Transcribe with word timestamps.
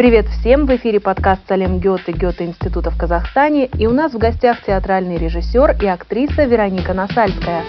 Привет 0.00 0.24
всем! 0.28 0.64
В 0.64 0.74
эфире 0.76 0.98
подкаст 0.98 1.42
«Салем 1.46 1.78
Гёте» 1.78 2.12
Гёте-института 2.12 2.90
в 2.90 2.96
Казахстане. 2.96 3.66
И 3.66 3.86
у 3.86 3.90
нас 3.90 4.14
в 4.14 4.16
гостях 4.16 4.62
театральный 4.62 5.18
режиссер 5.18 5.76
и 5.82 5.86
актриса 5.86 6.44
Вероника 6.44 6.94
Насальская. 6.94 7.64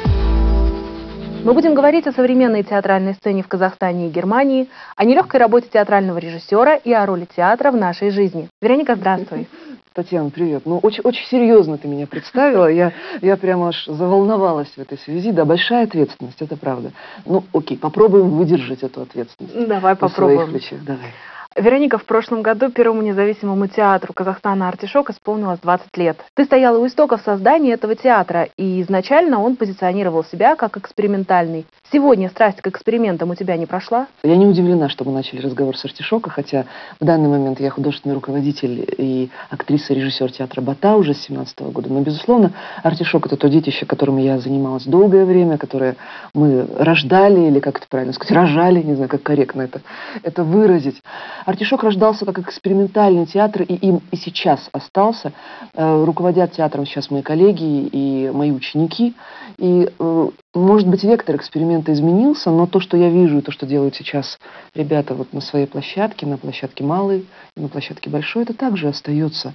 Мы 1.44 1.54
будем 1.54 1.74
говорить 1.74 2.08
о 2.08 2.14
современной 2.14 2.64
театральной 2.64 3.16
сцене 3.16 3.44
в 3.44 3.50
Казахстане 3.50 4.08
и 4.08 4.10
Германии, 4.10 4.70
о 4.96 5.04
нелегкой 5.04 5.42
работе 5.42 5.68
театрального 5.74 6.20
режиссера 6.20 6.76
и 6.78 6.94
о 6.94 7.06
роли 7.06 7.28
театра 7.36 7.70
в 7.70 7.76
нашей 7.76 8.12
жизни. 8.12 8.48
Вероника, 8.62 8.96
здравствуй. 8.96 9.50
Татьяна, 9.94 10.30
привет. 10.30 10.62
Ну, 10.64 10.78
очень, 10.78 11.02
очень 11.04 11.26
серьезно 11.26 11.78
ты 11.78 11.90
меня 11.90 12.08
представила. 12.08 12.72
Я, 12.72 12.94
я 13.22 13.36
прямо 13.36 13.68
аж 13.68 13.88
заволновалась 13.88 14.70
в 14.70 14.78
этой 14.78 14.98
связи. 14.98 15.34
Да, 15.34 15.44
большая 15.44 15.84
ответственность, 15.84 16.42
это 16.42 16.56
правда. 16.56 16.94
Ну, 17.26 17.44
окей, 17.54 17.78
попробуем 17.78 18.30
выдержать 18.30 18.84
эту 18.84 19.02
ответственность. 19.02 19.68
Давай 19.68 19.98
попробуем. 19.98 20.40
В 20.40 20.44
своих 20.44 20.62
ключах. 20.62 20.86
Давай. 20.86 21.12
Вероника, 21.58 21.98
в 21.98 22.06
прошлом 22.06 22.44
году 22.44 22.72
первому 22.72 23.02
независимому 23.02 23.68
театру 23.68 24.14
Казахстана 24.14 24.70
«Артишок» 24.70 25.10
исполнилось 25.10 25.60
20 25.60 25.98
лет. 25.98 26.18
Ты 26.34 26.46
стояла 26.46 26.78
у 26.78 26.88
истоков 26.88 27.22
создания 27.26 27.74
этого 27.74 27.94
театра, 27.94 28.48
и 28.56 28.82
изначально 28.82 29.42
он 29.42 29.58
позиционировал 29.58 30.24
себя 30.24 30.56
как 30.56 30.78
экспериментальный. 30.78 31.66
Сегодня 31.92 32.30
страсть 32.30 32.62
к 32.62 32.68
экспериментам 32.68 33.32
у 33.32 33.36
тебя 33.36 33.58
не 33.58 33.66
прошла? 33.66 34.08
Я 34.24 34.38
не 34.38 34.46
удивлена, 34.48 34.88
что 34.88 35.04
мы 35.04 35.12
начали 35.12 35.42
разговор 35.42 35.76
с 35.76 35.84
«Артишока», 35.84 36.30
хотя 36.30 36.68
в 37.02 37.06
данный 37.06 37.28
момент 37.28 37.60
я 37.60 37.70
художественный 37.70 38.16
руководитель 38.16 38.86
и 38.98 39.30
актриса, 39.50 39.94
режиссер 39.94 40.32
театра 40.32 40.62
«Бата» 40.62 40.96
уже 40.96 41.14
с 41.14 41.24
17 41.24 41.60
-го 41.60 41.72
года. 41.72 41.92
Но, 41.92 42.00
безусловно, 42.00 42.54
«Артишок»— 42.82 43.26
это 43.28 43.36
то 43.36 43.50
детище, 43.50 43.86
которым 43.86 44.20
я 44.20 44.40
занималась 44.40 44.86
долгое 44.86 45.26
время, 45.26 45.58
которое 45.58 45.98
мы 46.34 46.66
рождали, 46.80 47.42
или 47.42 47.60
как 47.60 47.80
это 47.80 47.88
правильно 47.90 48.14
сказать, 48.14 48.32
рожали, 48.32 48.82
не 48.82 48.94
знаю, 48.94 49.10
как 49.10 49.22
корректно 49.22 49.64
это, 49.64 49.82
это 50.24 50.46
выразить. 50.46 51.02
Артишок 51.46 51.84
рождался 51.84 52.26
как 52.26 52.40
экспериментальный 52.40 53.26
театр, 53.26 53.64
и 53.64 53.74
им 53.76 54.02
и 54.12 54.16
сейчас 54.16 54.70
остался. 54.72 55.34
Э, 55.74 56.04
руководят 56.04 56.54
театром 56.54 56.86
сейчас 56.86 57.10
мои 57.10 57.22
коллеги 57.22 57.88
и 57.92 58.30
мои 58.34 58.52
ученики. 58.52 59.16
И, 59.58 59.90
э, 59.98 60.30
может 60.54 60.88
быть, 60.88 61.04
вектор 61.04 61.36
эксперимента 61.36 61.94
изменился, 61.94 62.52
но 62.52 62.68
то, 62.68 62.80
что 62.80 62.98
я 62.98 63.10
вижу, 63.10 63.40
и 63.40 63.42
то, 63.42 63.52
что 63.52 63.66
делают 63.66 63.96
сейчас 63.96 64.40
ребята 64.76 65.14
вот 65.14 65.34
на 65.34 65.42
своей 65.42 65.68
площадке, 65.68 66.26
на 66.26 66.38
площадке 66.38 66.84
малой, 66.84 67.26
на 67.56 67.68
площадке 67.68 68.10
большой, 68.10 68.44
это 68.44 68.54
также 68.54 68.88
остается 68.88 69.54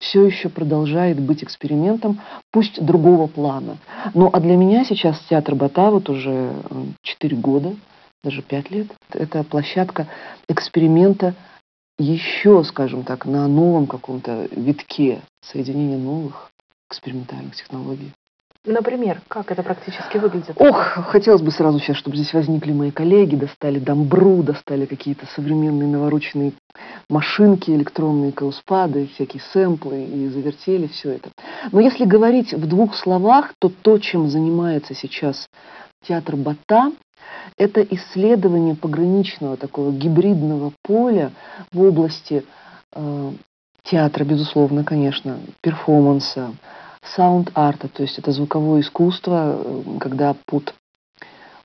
все 0.00 0.24
еще 0.24 0.48
продолжает 0.48 1.18
быть 1.20 1.42
экспериментом, 1.42 2.20
пусть 2.52 2.80
другого 2.80 3.26
плана. 3.26 3.78
Ну, 4.14 4.30
а 4.32 4.40
для 4.40 4.56
меня 4.56 4.84
сейчас 4.84 5.18
театр 5.28 5.54
Бата 5.54 5.90
вот 5.90 6.08
уже 6.08 6.52
4 7.02 7.36
года, 7.36 7.74
даже 8.28 8.42
пять 8.42 8.70
лет. 8.70 8.88
Это 9.12 9.42
площадка 9.42 10.06
эксперимента 10.48 11.34
еще, 11.98 12.62
скажем 12.62 13.02
так, 13.02 13.24
на 13.24 13.48
новом 13.48 13.86
каком-то 13.86 14.48
витке 14.50 15.22
соединения 15.40 15.96
новых 15.96 16.50
экспериментальных 16.90 17.56
технологий. 17.56 18.12
Например, 18.66 19.22
как 19.28 19.50
это 19.50 19.62
практически 19.62 20.18
выглядит? 20.18 20.54
Ох, 20.60 20.76
хотелось 21.06 21.40
бы 21.40 21.50
сразу 21.50 21.78
сейчас, 21.78 21.96
чтобы 21.96 22.16
здесь 22.16 22.34
возникли 22.34 22.72
мои 22.72 22.90
коллеги, 22.90 23.36
достали 23.36 23.78
дамбру, 23.78 24.42
достали 24.42 24.84
какие-то 24.84 25.26
современные 25.34 25.88
навороченные 25.88 26.52
машинки, 27.08 27.70
электронные 27.70 28.32
кауспады, 28.32 29.08
всякие 29.14 29.42
сэмплы 29.52 30.04
и 30.04 30.28
завертели 30.28 30.86
все 30.88 31.12
это. 31.12 31.30
Но 31.72 31.80
если 31.80 32.04
говорить 32.04 32.52
в 32.52 32.66
двух 32.66 32.94
словах, 32.94 33.54
то 33.58 33.70
то, 33.70 33.98
чем 33.98 34.28
занимается 34.28 34.94
сейчас 34.94 35.48
театр 36.06 36.36
Бата, 36.36 36.92
это 37.56 37.82
исследование 37.82 38.74
пограничного 38.74 39.56
такого 39.56 39.92
гибридного 39.92 40.72
поля 40.82 41.32
в 41.72 41.82
области 41.82 42.44
э, 42.94 43.32
театра, 43.82 44.24
безусловно, 44.24 44.84
конечно, 44.84 45.38
перформанса, 45.60 46.54
саунд-арта, 47.02 47.88
то 47.88 48.02
есть 48.02 48.18
это 48.18 48.32
звуковое 48.32 48.80
искусство, 48.80 49.56
э, 49.56 49.82
когда 50.00 50.36
под 50.46 50.74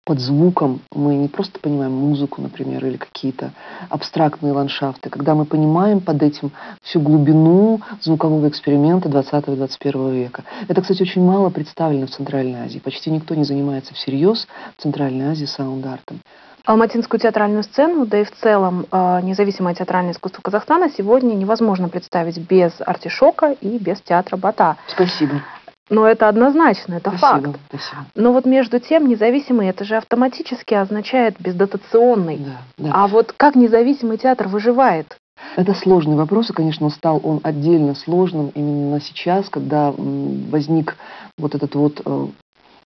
под 0.05 0.19
звуком 0.19 0.81
мы 0.93 1.15
не 1.15 1.27
просто 1.27 1.59
понимаем 1.59 1.93
музыку, 1.93 2.41
например, 2.41 2.85
или 2.85 2.97
какие-то 2.97 3.51
абстрактные 3.89 4.51
ландшафты, 4.51 5.09
когда 5.09 5.33
мы 5.33 5.45
понимаем 5.45 6.01
под 6.01 6.21
этим 6.21 6.51
всю 6.81 6.99
глубину 6.99 7.79
звукового 8.01 8.49
эксперимента 8.49 9.07
20-21 9.07 10.13
века. 10.13 10.43
Это, 10.67 10.81
кстати, 10.81 11.01
очень 11.01 11.23
мало 11.23 11.49
представлено 11.49 12.07
в 12.07 12.11
Центральной 12.11 12.65
Азии. 12.65 12.79
Почти 12.79 13.11
никто 13.11 13.33
не 13.35 13.45
занимается 13.45 13.93
всерьез 13.93 14.47
в 14.77 14.81
Центральной 14.81 15.27
Азии 15.27 15.45
саунд-артом. 15.45 16.19
Алматинскую 16.65 17.19
театральную 17.19 17.63
сцену, 17.63 18.05
да 18.05 18.21
и 18.21 18.23
в 18.23 18.31
целом 18.31 18.85
э, 18.89 19.19
независимое 19.21 19.75
театральное 19.75 20.13
искусство 20.13 20.41
Казахстана 20.41 20.89
сегодня 20.89 21.33
невозможно 21.33 21.89
представить 21.89 22.37
без 22.37 22.71
артишока 22.79 23.51
и 23.51 23.77
без 23.77 23.99
театра 23.99 24.37
Бата. 24.37 24.77
Спасибо. 24.87 25.41
Но 25.89 26.07
это 26.07 26.29
однозначно, 26.29 26.95
это 26.95 27.11
спасибо, 27.17 27.53
факт. 27.53 27.59
Спасибо. 27.67 28.05
Но 28.15 28.31
вот 28.31 28.45
между 28.45 28.79
тем 28.79 29.07
независимый 29.07 29.67
это 29.67 29.83
же 29.83 29.95
автоматически 29.95 30.73
означает 30.73 31.35
бездотационный. 31.39 32.37
Да, 32.37 32.61
да. 32.77 32.91
А 32.93 33.07
вот 33.07 33.33
как 33.33 33.55
независимый 33.55 34.17
театр 34.17 34.47
выживает? 34.47 35.17
Это 35.55 35.73
сложный 35.73 36.15
вопрос, 36.15 36.49
и, 36.49 36.53
конечно, 36.53 36.89
стал 36.89 37.19
он 37.23 37.39
отдельно 37.43 37.95
сложным 37.95 38.51
именно 38.55 39.01
сейчас, 39.01 39.49
когда 39.49 39.91
возник 39.91 40.95
вот 41.37 41.55
этот 41.55 41.75
вот 41.75 42.01
э, 42.05 42.27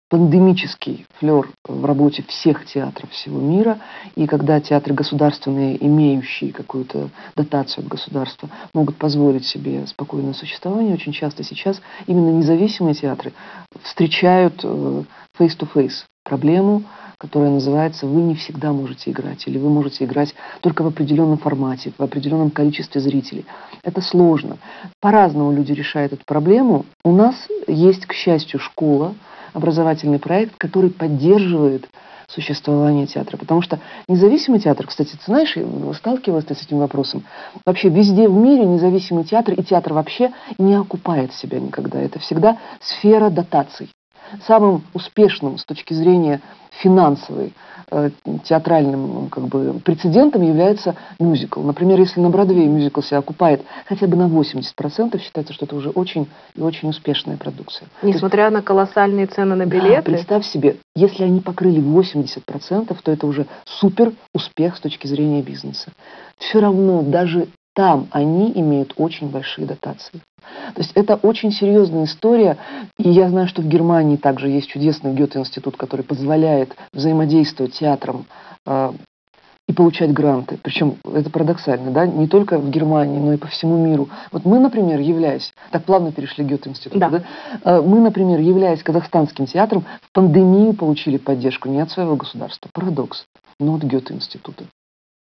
пандемический 0.09 1.06
флер 1.19 1.50
в 1.68 1.85
работе 1.85 2.23
всех 2.28 2.66
театров 2.66 3.12
всего 3.12 3.40
мира, 3.40 3.79
и 4.16 4.25
когда 4.25 4.59
театры 4.62 4.94
государственные, 4.94 5.84
имеющие 5.85 6.53
какую-то 6.53 7.09
дотацию 7.35 7.84
от 7.84 7.90
государства, 7.90 8.50
могут 8.73 8.97
позволить 8.97 9.45
себе 9.45 9.85
спокойное 9.88 10.34
существование, 10.34 10.94
очень 10.94 11.12
часто 11.12 11.44
сейчас 11.44 11.81
именно 12.06 12.29
независимые 12.29 12.95
театры 12.95 13.34
встречают 13.84 14.62
э, 14.63 15.03
face-to-face 15.38 16.06
проблему, 16.24 16.84
которая 17.18 17.50
называется 17.50 18.06
«Вы 18.06 18.22
не 18.22 18.35
всегда 18.35 18.72
можете 18.72 19.12
играть» 19.12 19.47
или 19.47 19.57
«Вы 19.57 19.69
можете 19.69 20.06
играть 20.06 20.35
только 20.62 20.84
в 20.84 20.88
определенном 20.88 21.38
формате, 21.38 21.91
в 21.97 22.03
определенном 22.03 22.51
количестве 22.51 23.01
зрителей». 23.01 23.45
Это 23.84 24.01
сложно. 24.01 24.57
По-разному 25.01 25.51
люди 25.51 25.72
решают 25.72 26.13
эту 26.13 26.24
проблему. 26.25 26.85
У 27.03 27.12
нас 27.12 27.35
есть, 27.68 28.06
к 28.06 28.13
счастью, 28.13 28.59
школа, 28.59 29.16
образовательный 29.57 30.19
проект, 30.19 30.56
который 30.57 30.91
поддерживает 30.91 31.90
существование 32.28 33.07
театра. 33.07 33.38
Потому 33.38 33.62
что 33.62 33.79
независимый 34.07 34.59
театр, 34.59 34.85
кстати, 34.85 35.12
ты 35.12 35.23
знаешь, 35.25 35.56
сталкивалась 35.97 36.45
ты 36.45 36.56
с 36.56 36.62
этим 36.62 36.78
вопросом, 36.78 37.23
вообще 37.66 37.90
везде 37.90 38.28
в 38.28 38.34
мире 38.34 38.66
независимый 38.66 39.23
театр 39.23 39.56
и 39.56 39.63
театр 39.63 39.94
вообще 39.94 40.31
не 40.57 40.75
окупает 40.75 41.34
себя 41.34 41.59
никогда. 41.59 42.00
Это 42.00 42.19
всегда 42.19 42.57
сфера 42.79 43.29
дотаций. 43.29 43.90
Самым 44.45 44.83
успешным 44.93 45.57
с 45.57 45.65
точки 45.65 45.93
зрения 45.93 46.41
финансовой 46.81 47.53
Э, 47.89 48.09
театральным 48.43 49.29
как 49.29 49.45
бы, 49.45 49.79
прецедентом 49.79 50.41
является 50.41 50.97
мюзикл. 51.21 51.61
Например, 51.61 51.97
если 51.97 52.19
на 52.19 52.29
Бродвее 52.29 52.67
мюзикл 52.67 52.99
себя 52.99 53.19
окупает 53.19 53.61
хотя 53.85 54.07
бы 54.07 54.17
на 54.17 54.27
80%, 54.27 55.17
считается, 55.21 55.53
что 55.53 55.63
это 55.63 55.73
уже 55.73 55.91
очень 55.91 56.27
и 56.53 56.61
очень 56.61 56.89
успешная 56.89 57.38
продукция. 57.38 57.88
Несмотря 58.01 58.43
есть, 58.43 58.55
на 58.55 58.61
колоссальные 58.61 59.27
цены 59.27 59.55
на 59.55 59.65
билеты? 59.65 59.95
Да, 59.95 60.01
представь 60.01 60.45
себе, 60.45 60.75
если 60.97 61.23
они 61.23 61.39
покрыли 61.39 61.81
80%, 61.81 62.94
то 63.01 63.11
это 63.11 63.25
уже 63.25 63.45
супер 63.63 64.11
успех 64.33 64.75
с 64.75 64.81
точки 64.81 65.07
зрения 65.07 65.41
бизнеса. 65.41 65.94
Все 66.39 66.59
равно 66.59 67.03
даже 67.03 67.47
там 67.77 68.07
они 68.09 68.51
имеют 68.55 68.95
очень 68.97 69.29
большие 69.29 69.67
дотации. 69.67 70.19
То 70.73 70.81
есть 70.81 70.93
это 70.95 71.15
очень 71.15 71.51
серьезная 71.51 72.05
история. 72.05 72.57
И 72.97 73.07
я 73.07 73.29
знаю, 73.29 73.47
что 73.47 73.61
в 73.61 73.67
Германии 73.67 74.15
также 74.15 74.49
есть 74.49 74.67
чудесный 74.67 75.13
Гёте-институт, 75.13 75.77
который 75.77 76.01
позволяет 76.01 76.75
взаимодействовать 76.91 77.73
театрам 77.73 78.25
э, 78.65 78.93
и 79.67 79.73
получать 79.73 80.11
гранты. 80.11 80.57
Причем 80.63 80.95
это 81.13 81.29
парадоксально, 81.29 81.91
да, 81.91 82.07
не 82.07 82.27
только 82.27 82.57
в 82.57 82.68
Германии, 82.68 83.19
но 83.19 83.33
и 83.33 83.38
по 83.38 83.45
всему 83.45 83.77
миру. 83.77 84.09
Вот 84.31 84.44
мы, 84.44 84.57
например, 84.57 85.00
являясь, 85.00 85.53
так 85.69 85.83
плавно 85.83 86.12
перешли 86.12 86.44
Гёте-институт, 86.44 87.00
да. 87.00 87.09
Да? 87.09 87.24
Э, 87.63 87.81
мы, 87.83 88.00
например, 88.00 88.39
являясь 88.39 88.81
казахстанским 88.81 89.45
театром, 89.45 89.85
в 90.01 90.12
пандемию 90.13 90.74
получили 90.74 91.18
поддержку 91.18 91.69
не 91.69 91.79
от 91.79 91.91
своего 91.91 92.15
государства, 92.15 92.71
парадокс, 92.74 93.25
но 93.59 93.75
от 93.75 93.83
Гёте-института. 93.83 94.63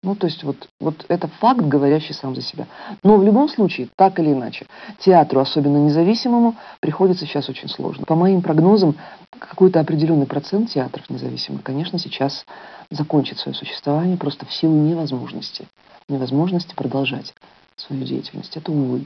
Ну, 0.07 0.15
то 0.15 0.25
есть 0.25 0.41
вот, 0.45 0.69
вот 0.79 1.03
это 1.09 1.27
факт, 1.27 1.59
говорящий 1.59 2.13
сам 2.13 2.33
за 2.33 2.41
себя. 2.41 2.65
Но 3.03 3.17
в 3.17 3.23
любом 3.25 3.49
случае, 3.49 3.89
так 3.97 4.17
или 4.19 4.31
иначе, 4.31 4.65
театру, 4.99 5.41
особенно 5.41 5.75
независимому, 5.79 6.55
приходится 6.79 7.25
сейчас 7.25 7.49
очень 7.49 7.67
сложно. 7.67 8.05
По 8.05 8.15
моим 8.15 8.41
прогнозам, 8.41 8.95
какой-то 9.37 9.81
определенный 9.81 10.25
процент 10.25 10.69
театров 10.69 11.09
независимых, 11.09 11.61
конечно, 11.61 11.99
сейчас 11.99 12.45
закончит 12.89 13.37
свое 13.37 13.53
существование 13.53 14.15
просто 14.15 14.45
в 14.45 14.53
силу 14.53 14.75
невозможности. 14.75 15.67
Невозможности 16.07 16.73
продолжать 16.73 17.33
свою 17.75 18.05
деятельность. 18.05 18.55
Это 18.55 18.71
увы. 18.71 19.03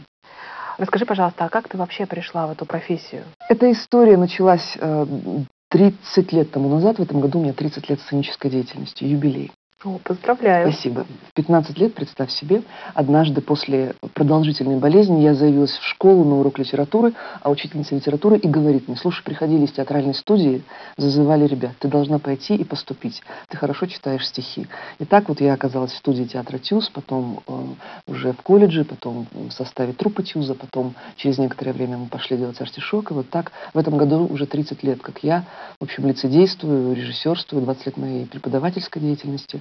Расскажи, 0.77 1.07
пожалуйста, 1.07 1.45
а 1.45 1.49
как 1.49 1.67
ты 1.67 1.79
вообще 1.79 2.05
пришла 2.05 2.45
в 2.45 2.51
эту 2.51 2.67
профессию? 2.67 3.23
Эта 3.49 3.71
история 3.71 4.17
началась 4.17 4.77
э, 4.79 5.05
30 5.71 6.31
лет 6.31 6.51
тому 6.51 6.69
назад. 6.69 6.99
В 6.99 7.01
этом 7.01 7.21
году 7.21 7.39
у 7.39 7.41
меня 7.41 7.53
30 7.53 7.89
лет 7.89 7.99
сценической 8.01 8.51
деятельности, 8.51 9.03
юбилей. 9.03 9.51
О, 9.83 9.97
поздравляю. 10.03 10.71
Спасибо. 10.71 11.07
В 11.29 11.33
15 11.33 11.75
лет, 11.79 11.95
представь 11.95 12.29
себе, 12.29 12.61
однажды 12.93 13.41
после 13.41 13.95
продолжительной 14.13 14.77
болезни 14.77 15.21
я 15.21 15.33
заявилась 15.33 15.71
в 15.71 15.83
школу 15.83 16.23
на 16.23 16.39
урок 16.39 16.59
литературы, 16.59 17.13
а 17.41 17.49
учительница 17.49 17.95
литературы 17.95 18.37
и 18.37 18.47
говорит 18.47 18.87
мне, 18.87 18.95
слушай, 18.95 19.23
приходили 19.23 19.65
из 19.65 19.71
театральной 19.71 20.13
студии, 20.13 20.61
зазывали 20.97 21.47
ребят, 21.47 21.71
ты 21.79 21.87
должна 21.87 22.19
пойти 22.19 22.55
и 22.55 22.63
поступить. 22.63 23.23
Ты 23.47 23.57
хорошо 23.57 23.87
читаешь 23.87 24.27
стихи. 24.27 24.67
И 24.99 25.05
так 25.05 25.29
вот 25.29 25.41
я 25.41 25.53
оказалась 25.53 25.93
в 25.93 25.97
студии 25.97 26.25
театра 26.25 26.59
Тюз, 26.59 26.89
потом 26.89 27.41
э, 27.47 27.53
уже 28.05 28.33
в 28.33 28.41
колледже, 28.43 28.85
потом 28.85 29.25
в 29.31 29.49
составе 29.49 29.93
труппы 29.93 30.21
Тюза, 30.21 30.53
потом 30.53 30.93
через 31.15 31.39
некоторое 31.39 31.73
время 31.73 31.97
мы 31.97 32.05
пошли 32.05 32.37
делать 32.37 32.61
артишок. 32.61 33.09
И 33.09 33.13
вот 33.15 33.31
так 33.31 33.51
в 33.73 33.79
этом 33.79 33.97
году 33.97 34.27
уже 34.27 34.45
30 34.45 34.83
лет, 34.83 35.01
как 35.01 35.23
я, 35.23 35.43
в 35.79 35.85
общем, 35.85 36.07
лицедействую, 36.07 36.95
режиссерствую, 36.95 37.63
20 37.63 37.85
лет 37.87 37.97
моей 37.97 38.25
преподавательской 38.27 39.01
деятельности 39.01 39.59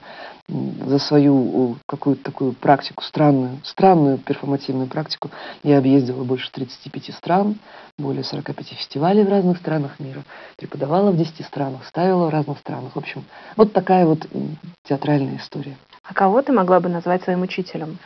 за 0.48 0.98
свою 0.98 1.76
какую-то 1.86 2.24
такую 2.24 2.52
практику, 2.52 3.02
странную, 3.04 3.58
странную 3.64 4.18
перформативную 4.18 4.88
практику, 4.88 5.30
я 5.62 5.78
объездила 5.78 6.24
больше 6.24 6.50
35 6.50 7.14
стран, 7.14 7.56
более 7.98 8.24
45 8.24 8.68
фестивалей 8.68 9.22
в 9.22 9.28
разных 9.28 9.58
странах 9.58 10.00
мира, 10.00 10.24
преподавала 10.56 11.10
в 11.10 11.16
10 11.16 11.44
странах, 11.46 11.84
ставила 11.86 12.26
в 12.26 12.30
разных 12.30 12.58
странах. 12.58 12.94
В 12.94 12.98
общем, 12.98 13.24
вот 13.56 13.72
такая 13.72 14.06
вот 14.06 14.26
театральная 14.84 15.36
история. 15.36 15.76
А 16.02 16.14
кого 16.14 16.42
ты 16.42 16.52
могла 16.52 16.80
бы 16.80 16.88
назвать 16.88 17.22
своим 17.22 17.42
учителем? 17.42 17.98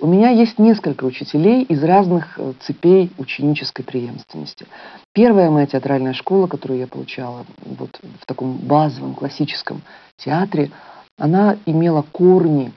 У 0.00 0.06
меня 0.06 0.30
есть 0.30 0.60
несколько 0.60 1.04
учителей 1.04 1.64
из 1.64 1.82
разных 1.82 2.38
э, 2.38 2.52
цепей 2.60 3.10
ученической 3.18 3.84
преемственности. 3.84 4.66
Первая 5.12 5.50
моя 5.50 5.66
театральная 5.66 6.12
школа, 6.12 6.46
которую 6.46 6.78
я 6.78 6.86
получала 6.86 7.44
вот 7.64 7.98
в 8.20 8.24
таком 8.24 8.58
базовом 8.58 9.14
классическом 9.14 9.82
театре, 10.16 10.70
она 11.18 11.58
имела 11.66 12.02
корни 12.02 12.72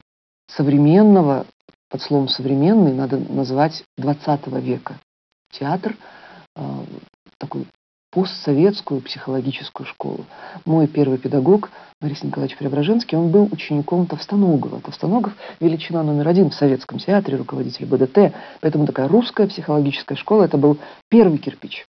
современного, 0.48 1.46
под 1.88 2.02
словом 2.02 2.28
современный 2.28 2.92
надо 2.92 3.18
назвать 3.18 3.84
20 3.96 4.46
века. 4.60 4.98
Театр, 5.52 5.96
э, 6.56 6.62
такой 7.38 7.66
постсоветскую 8.10 9.00
психологическую 9.00 9.86
школу. 9.86 10.26
Мой 10.66 10.86
первый 10.86 11.16
педагог, 11.16 11.70
Борис 12.00 12.22
Николаевич 12.22 12.58
Преображенский, 12.58 13.16
он 13.16 13.30
был 13.30 13.48
учеником 13.50 14.06
Товстоногова. 14.06 14.80
Товстоногов– 14.80 15.34
величина 15.60 16.02
номер 16.02 16.28
один 16.28 16.50
в 16.50 16.54
советском 16.54 16.98
театре, 16.98 17.38
руководитель 17.38 17.86
БДТ. 17.86 18.34
Поэтому 18.60 18.86
такая 18.86 19.08
русская 19.08 19.46
психологическая 19.46 20.18
школа– 20.18 20.42
это 20.44 20.58
был 20.58 20.78
первый 21.08 21.38
кирпич 21.38 21.86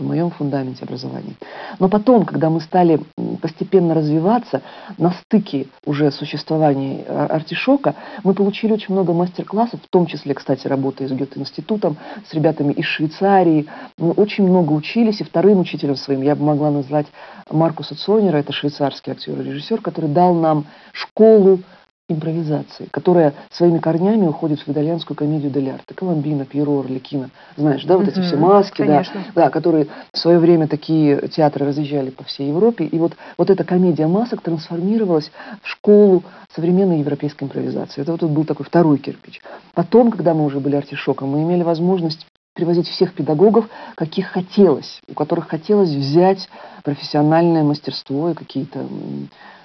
в 0.00 0.06
моем 0.06 0.30
фундаменте 0.30 0.84
образования. 0.84 1.34
Но 1.78 1.88
потом, 1.88 2.24
когда 2.24 2.50
мы 2.50 2.60
стали 2.60 3.00
постепенно 3.40 3.94
развиваться 3.94 4.62
на 4.98 5.12
стыке 5.12 5.66
уже 5.84 6.10
существования 6.10 7.04
артишока, 7.04 7.94
мы 8.24 8.34
получили 8.34 8.72
очень 8.72 8.94
много 8.94 9.12
мастер-классов, 9.12 9.80
в 9.82 9.88
том 9.88 10.06
числе, 10.06 10.34
кстати, 10.34 10.66
работая 10.66 11.08
с 11.08 11.12
Гёте-институтом, 11.12 11.96
с 12.28 12.34
ребятами 12.34 12.72
из 12.72 12.86
Швейцарии. 12.86 13.66
Мы 13.98 14.12
очень 14.12 14.44
много 14.44 14.72
учились, 14.72 15.20
и 15.20 15.24
вторым 15.24 15.60
учителем 15.60 15.96
своим 15.96 16.22
я 16.22 16.34
бы 16.34 16.44
могла 16.44 16.70
назвать 16.70 17.06
Маркуса 17.50 17.94
Цонера, 17.94 18.38
это 18.38 18.52
швейцарский 18.52 19.12
актер 19.12 19.40
и 19.40 19.44
режиссер, 19.44 19.80
который 19.80 20.10
дал 20.10 20.34
нам 20.34 20.66
школу 20.92 21.60
импровизации, 22.08 22.86
которая 22.92 23.34
своими 23.50 23.78
корнями 23.78 24.26
уходит 24.26 24.60
в 24.60 24.68
итальянскую 24.68 25.16
комедию 25.16 25.50
дель 25.50 25.70
арте. 25.70 25.92
Коломбина, 25.92 26.44
Пьеро, 26.44 26.80
Орликино. 26.80 27.30
Знаешь, 27.56 27.84
да, 27.84 27.98
вот 27.98 28.06
эти 28.06 28.20
все 28.20 28.36
маски, 28.36 28.84
да, 28.84 29.02
да, 29.34 29.50
которые 29.50 29.88
в 30.12 30.18
свое 30.18 30.38
время 30.38 30.68
такие 30.68 31.26
театры 31.28 31.66
разъезжали 31.66 32.10
по 32.10 32.22
всей 32.22 32.50
Европе. 32.50 32.84
И 32.84 32.98
вот, 32.98 33.16
вот 33.36 33.50
эта 33.50 33.64
комедия 33.64 34.06
масок 34.06 34.40
трансформировалась 34.42 35.32
в 35.62 35.68
школу 35.68 36.22
современной 36.54 37.00
европейской 37.00 37.44
импровизации. 37.44 38.02
Это 38.02 38.12
вот 38.12 38.22
был 38.22 38.44
такой 38.44 38.66
второй 38.66 38.98
кирпич. 38.98 39.40
Потом, 39.74 40.12
когда 40.12 40.32
мы 40.32 40.44
уже 40.44 40.60
были 40.60 40.76
артишоком, 40.76 41.30
мы 41.30 41.42
имели 41.42 41.64
возможность 41.64 42.24
привозить 42.54 42.86
всех 42.86 43.14
педагогов, 43.14 43.68
каких 43.96 44.28
хотелось, 44.28 45.00
у 45.08 45.14
которых 45.14 45.48
хотелось 45.48 45.90
взять 45.90 46.48
профессиональное 46.84 47.64
мастерство 47.64 48.30
и 48.30 48.34
какие-то 48.34 48.86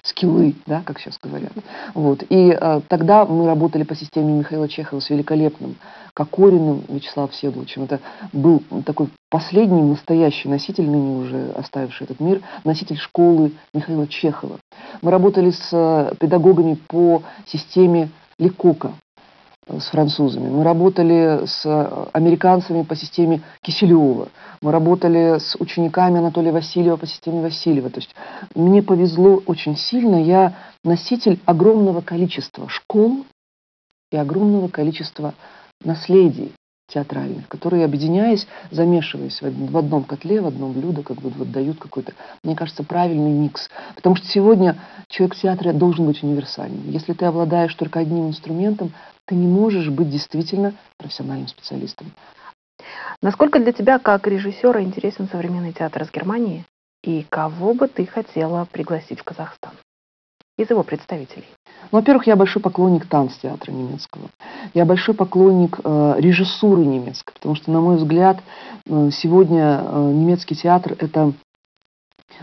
скиллы, 0.03 0.56
да, 0.65 0.81
как 0.86 1.00
сейчас 1.00 1.18
говорят. 1.21 1.51
Вот. 1.94 2.24
И 2.30 2.57
э, 2.59 2.81
тогда 2.88 3.25
мы 3.25 3.45
работали 3.45 3.83
по 3.83 3.95
системе 3.95 4.33
Михаила 4.33 4.68
Чехова 4.68 5.00
с 5.00 5.09
великолепным 5.09 5.75
Кокориным 6.13 6.83
Вячеславом 6.89 7.31
Всеволодовичем. 7.31 7.83
Это 7.83 8.00
был 8.33 8.62
такой 8.86 9.09
последний 9.30 9.81
настоящий 9.81 10.50
носитель, 10.50 10.89
ныне 10.89 11.18
уже 11.18 11.51
оставивший 11.51 12.06
этот 12.06 12.19
мир, 12.19 12.42
носитель 12.63 12.98
школы 12.98 13.53
Михаила 13.74 14.07
Чехова. 14.07 14.59
Мы 15.01 15.12
работали 15.12 15.51
с 15.51 15.69
э, 15.71 16.13
педагогами 16.19 16.75
по 16.88 17.24
системе 17.45 18.09
Лекока, 18.39 18.94
с 19.68 19.90
французами. 19.90 20.50
Мы 20.50 20.63
работали 20.63 21.46
с 21.46 21.66
э, 21.66 22.06
американцами 22.13 22.84
по 22.84 22.96
системе 22.96 23.42
Киселева. 23.62 24.30
Мы 24.62 24.72
работали 24.72 25.40
с 25.40 25.56
учениками 25.60 26.18
Анатолия 26.18 26.52
Васильева 26.52 26.98
по 26.98 27.06
системе 27.06 27.42
Васильева. 27.42 27.90
То 27.90 28.00
есть 28.00 28.13
мне 28.56 28.81
повезло 28.81 29.42
очень 29.46 29.78
сильно. 29.78 30.22
Я 30.22 30.56
носитель 30.84 31.40
огромного 31.46 32.02
количества 32.02 32.68
школ 32.69 33.25
и 34.12 34.18
огромного 34.18 34.68
количества 34.68 35.36
наследий 35.84 36.52
театральных, 36.94 37.48
которые, 37.48 37.86
объединяясь, 37.86 38.48
замешиваясь 38.70 39.42
в 39.42 39.78
одном 39.78 40.04
котле, 40.04 40.42
в 40.42 40.48
одном 40.48 40.74
блюдо, 40.74 41.04
как 41.04 41.18
бы 41.18 41.30
вот 41.30 41.52
дают 41.52 41.80
какой-то, 41.80 42.14
мне 42.44 42.56
кажется, 42.56 42.84
правильный 42.84 43.32
микс. 43.32 43.70
Потому 43.96 44.16
что 44.16 44.28
сегодня 44.28 44.78
человек 45.08 45.36
в 45.36 45.42
театре 45.42 45.74
должен 45.74 46.06
быть 46.06 46.24
универсальным. 46.24 46.90
Если 46.90 47.14
ты 47.14 47.26
обладаешь 47.26 47.74
только 47.76 48.00
одним 48.00 48.28
инструментом, 48.28 48.94
ты 49.26 49.36
не 49.36 49.48
можешь 49.48 49.90
быть 49.90 50.10
действительно 50.10 50.74
профессиональным 50.98 51.48
специалистом. 51.48 52.12
Насколько 53.22 53.60
для 53.60 53.72
тебя, 53.72 54.00
как 54.00 54.28
режиссера, 54.28 54.82
интересен 54.82 55.28
современный 55.32 55.74
театр 55.74 56.04
из 56.04 56.12
Германии? 56.12 56.66
И 57.04 57.26
кого 57.30 57.74
бы 57.74 57.88
ты 57.88 58.06
хотела 58.06 58.66
пригласить 58.72 59.20
в 59.20 59.24
Казахстан? 59.24 59.72
Из 60.57 60.69
его 60.69 60.83
представителей. 60.83 61.48
Ну, 61.92 62.00
во-первых, 62.00 62.27
я 62.27 62.36
большой 62.36 62.62
поклонник 62.62 63.07
танцтеатра 63.07 63.71
немецкого. 63.71 64.30
Я 64.74 64.86
большой 64.86 65.15
поклонник 65.15 65.80
э, 65.83 66.15
режиссуры 66.18 66.86
немецкой, 66.86 67.33
потому 67.33 67.56
что, 67.56 67.71
на 67.71 67.81
мой 67.81 67.98
взгляд, 67.98 68.39
э, 68.86 69.09
сегодня 69.12 69.81
э, 69.81 70.12
немецкий 70.13 70.56
театр 70.56 70.95
это, 71.00 71.33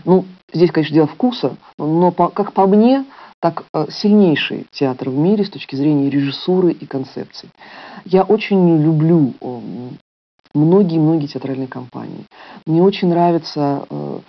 ну, 0.05 0.25
здесь, 0.51 0.71
конечно, 0.71 0.93
дело 0.93 1.07
вкуса, 1.07 1.55
но 1.77 2.11
по, 2.11 2.29
как 2.29 2.53
по 2.53 2.67
мне, 2.67 3.05
так 3.39 3.63
э, 3.73 3.85
сильнейший 3.89 4.65
театр 4.71 5.09
в 5.09 5.17
мире 5.17 5.45
с 5.45 5.49
точки 5.49 5.75
зрения 5.75 6.09
режиссуры 6.09 6.71
и 6.71 6.85
концепций. 6.85 7.49
Я 8.05 8.23
очень 8.23 8.81
люблю 8.81 9.33
многие-многие 10.53 11.27
театральные 11.27 11.67
компании. 11.67 12.25
Мне 12.65 12.81
очень 12.81 13.09
нравится 13.09 13.85
э, 13.89 14.19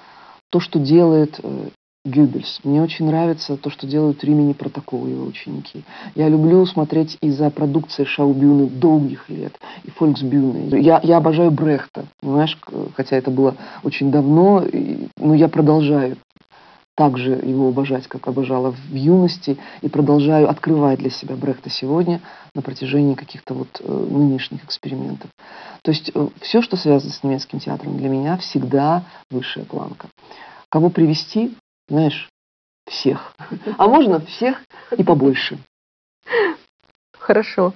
то, 0.50 0.61
что 0.61 0.78
делает 0.78 1.40
э, 1.43 1.69
Гюбельс. 2.04 2.61
Мне 2.64 2.83
очень 2.83 3.07
нравится 3.07 3.59
то, 3.59 3.69
что 3.69 3.87
делают 3.87 4.25
Римени 4.25 4.54
Протокол 4.54 5.07
его 5.07 5.26
ученики. 5.26 5.85
Я 6.14 6.30
люблю 6.30 6.64
смотреть 6.64 7.19
из-за 7.21 7.50
продукции 7.50 8.04
Шаубюны 8.04 8.69
долгих 8.69 9.28
лет 9.28 9.59
и 9.85 9.90
Фольксбюны. 9.90 10.80
Я, 10.80 11.00
я 11.02 11.19
обожаю 11.19 11.50
Брехта, 11.50 12.07
понимаешь, 12.21 12.59
хотя 12.97 13.16
это 13.16 13.30
было 13.30 13.54
очень 13.83 14.11
давно, 14.11 14.64
но 15.19 15.35
я 15.35 15.49
продолжаю 15.49 16.16
также 16.97 17.33
его 17.33 17.69
обожать, 17.69 18.07
как 18.09 18.28
обожала 18.28 18.73
в 18.73 18.95
юности, 18.95 19.57
и 19.80 19.88
продолжаю 19.88 20.50
открывать 20.50 20.99
для 20.99 21.11
себя 21.11 21.35
Брехта 21.35 21.71
сегодня 21.71 22.21
на 22.54 22.62
протяжении 22.62 23.14
каких-то 23.14 23.54
вот 23.54 23.80
э, 23.80 24.07
нынешних 24.11 24.64
экспериментов. 24.64 25.30
То 25.83 25.92
есть 25.92 26.11
э, 26.14 26.28
все, 26.42 26.61
что 26.61 26.76
связано 26.76 27.11
с 27.11 27.23
немецким 27.23 27.59
театром, 27.59 27.97
для 27.97 28.11
меня 28.11 28.37
всегда 28.37 29.04
высшая 29.30 29.64
планка. 29.64 30.09
Кого 30.69 30.90
привести, 30.90 31.54
знаешь, 31.90 32.28
всех. 32.87 33.35
А 33.76 33.87
можно 33.87 34.20
всех 34.20 34.62
и 34.97 35.04
побольше. 35.04 35.59
Хорошо. 37.18 37.75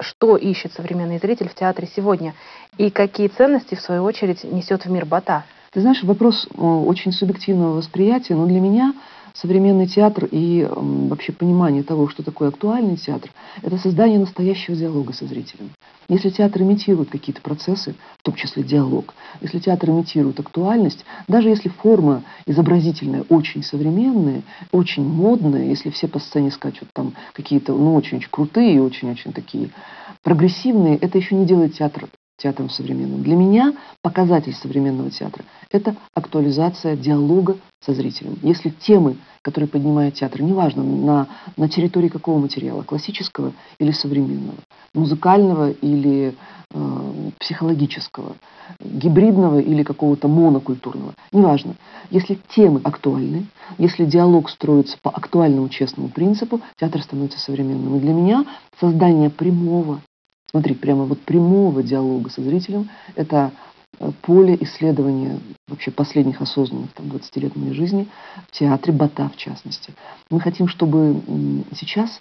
Что 0.00 0.36
ищет 0.36 0.72
современный 0.72 1.18
зритель 1.18 1.48
в 1.48 1.54
театре 1.54 1.88
сегодня? 1.94 2.34
И 2.78 2.90
какие 2.90 3.28
ценности, 3.28 3.74
в 3.74 3.80
свою 3.80 4.04
очередь, 4.04 4.44
несет 4.44 4.86
в 4.86 4.90
мир 4.90 5.04
Бата? 5.04 5.44
Ты 5.72 5.82
знаешь, 5.82 6.02
вопрос 6.02 6.46
э, 6.46 6.60
очень 6.60 7.12
субъективного 7.12 7.76
восприятия, 7.76 8.34
но 8.34 8.46
для 8.46 8.60
меня 8.60 8.94
современный 9.34 9.86
театр 9.86 10.28
и 10.30 10.66
вообще 10.70 11.32
понимание 11.32 11.82
того, 11.82 12.08
что 12.08 12.22
такое 12.22 12.48
актуальный 12.48 12.96
театр, 12.96 13.30
это 13.62 13.78
создание 13.78 14.18
настоящего 14.18 14.76
диалога 14.76 15.12
со 15.12 15.26
зрителем. 15.26 15.70
Если 16.08 16.30
театр 16.30 16.62
имитирует 16.62 17.10
какие-то 17.10 17.40
процессы, 17.40 17.94
в 18.18 18.22
том 18.22 18.34
числе 18.34 18.64
диалог, 18.64 19.14
если 19.40 19.60
театр 19.60 19.90
имитирует 19.90 20.40
актуальность, 20.40 21.04
даже 21.28 21.48
если 21.48 21.68
форма 21.68 22.24
изобразительная 22.46 23.24
очень 23.28 23.62
современная, 23.62 24.42
очень 24.72 25.04
модная, 25.04 25.64
если 25.64 25.90
все 25.90 26.08
по 26.08 26.18
сцене 26.18 26.50
скачут 26.50 26.88
там 26.92 27.14
какие-то, 27.32 27.74
ну, 27.74 27.94
очень-очень 27.94 28.28
крутые, 28.30 28.82
очень-очень 28.82 29.32
такие 29.32 29.70
прогрессивные, 30.22 30.96
это 30.96 31.16
еще 31.16 31.36
не 31.36 31.46
делает 31.46 31.74
театр 31.74 32.08
театром 32.40 32.70
современным. 32.70 33.22
Для 33.22 33.36
меня 33.36 33.74
показатель 34.02 34.54
современного 34.54 35.10
театра– 35.10 35.44
это 35.70 35.94
актуализация 36.14 36.96
диалога 36.96 37.56
со 37.84 37.94
зрителем. 37.94 38.38
Если 38.42 38.70
темы, 38.70 39.16
которые 39.42 39.68
поднимает 39.68 40.14
театр, 40.14 40.42
неважно, 40.42 40.82
на, 40.82 41.28
на 41.56 41.68
территории 41.68 42.08
какого 42.08 42.38
материала, 42.38 42.82
классического 42.82 43.52
или 43.78 43.90
современного, 43.92 44.58
музыкального 44.94 45.70
или 45.70 46.34
э, 46.72 47.30
психологического, 47.38 48.36
гибридного 48.80 49.60
или 49.60 49.82
какого-то 49.82 50.28
монокультурного, 50.28 51.14
неважно. 51.32 51.74
Если 52.10 52.38
темы 52.54 52.80
актуальны, 52.84 53.46
если 53.78 54.04
диалог 54.04 54.50
строится 54.50 54.98
по 55.00 55.10
актуальному 55.10 55.68
честному 55.68 56.08
принципу, 56.08 56.60
театр 56.78 57.02
становится 57.02 57.38
современным. 57.38 57.96
И 57.96 58.00
для 58.00 58.12
меня 58.12 58.44
создание 58.78 59.30
прямого 59.30 60.00
Смотри, 60.50 60.74
прямо 60.74 61.04
вот 61.04 61.20
прямого 61.20 61.82
диалога 61.82 62.28
со 62.28 62.42
зрителем– 62.42 62.90
это 63.14 63.52
э, 64.00 64.10
поле 64.22 64.58
исследования 64.60 65.38
вообще 65.68 65.92
последних 65.92 66.40
осознанных 66.40 66.92
там, 66.92 67.08
20 67.08 67.36
лет 67.36 67.54
моей 67.54 67.72
жизни 67.72 68.08
в 68.48 68.50
театре 68.50 68.92
Бата 68.92 69.28
в 69.28 69.36
частности. 69.36 69.94
Мы 70.28 70.40
хотим, 70.40 70.66
чтобы 70.66 71.22
сейчас 71.72 72.20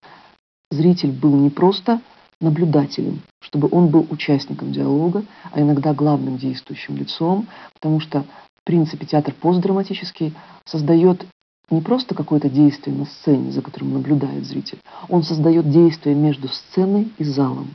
зритель 0.70 1.12
был 1.12 1.36
не 1.38 1.50
просто 1.50 2.02
наблюдателем, 2.40 3.22
чтобы 3.42 3.68
он 3.72 3.88
был 3.88 4.06
участником 4.12 4.72
диалога, 4.72 5.26
а 5.52 5.60
иногда 5.60 5.96
главным 5.96 6.38
действующим 6.38 6.98
лицом, 6.98 7.48
потому 7.74 8.00
что, 8.00 8.22
в 8.62 8.64
принципе, 8.64 9.08
театр 9.08 9.34
постдраматический 9.34 10.36
создает 10.66 11.26
не 11.72 11.82
просто 11.82 12.14
какое-то 12.14 12.48
действие 12.48 12.96
на 12.96 13.06
сцене, 13.06 13.52
за 13.52 13.64
которым 13.64 13.94
наблюдает 13.94 14.46
зритель, 14.46 14.80
он 15.08 15.24
создает 15.24 15.70
действие 15.70 16.16
между 16.16 16.48
сценой 16.48 17.12
и 17.18 17.24
залом 17.24 17.74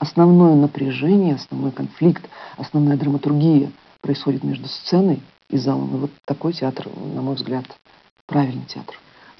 основное 0.00 0.56
напряжение, 0.56 1.36
основной 1.36 1.70
конфликт, 1.70 2.28
основная 2.56 2.96
драматургия 2.96 3.70
происходит 4.00 4.42
между 4.42 4.66
сценой 4.66 5.20
и 5.48 5.56
залом. 5.56 5.94
И 5.94 5.98
вот 6.00 6.10
такой 6.24 6.52
театр, 6.54 6.88
на 7.14 7.22
мой 7.22 7.36
взгляд, 7.36 7.66
правильный 8.26 8.64
театр. 8.64 8.96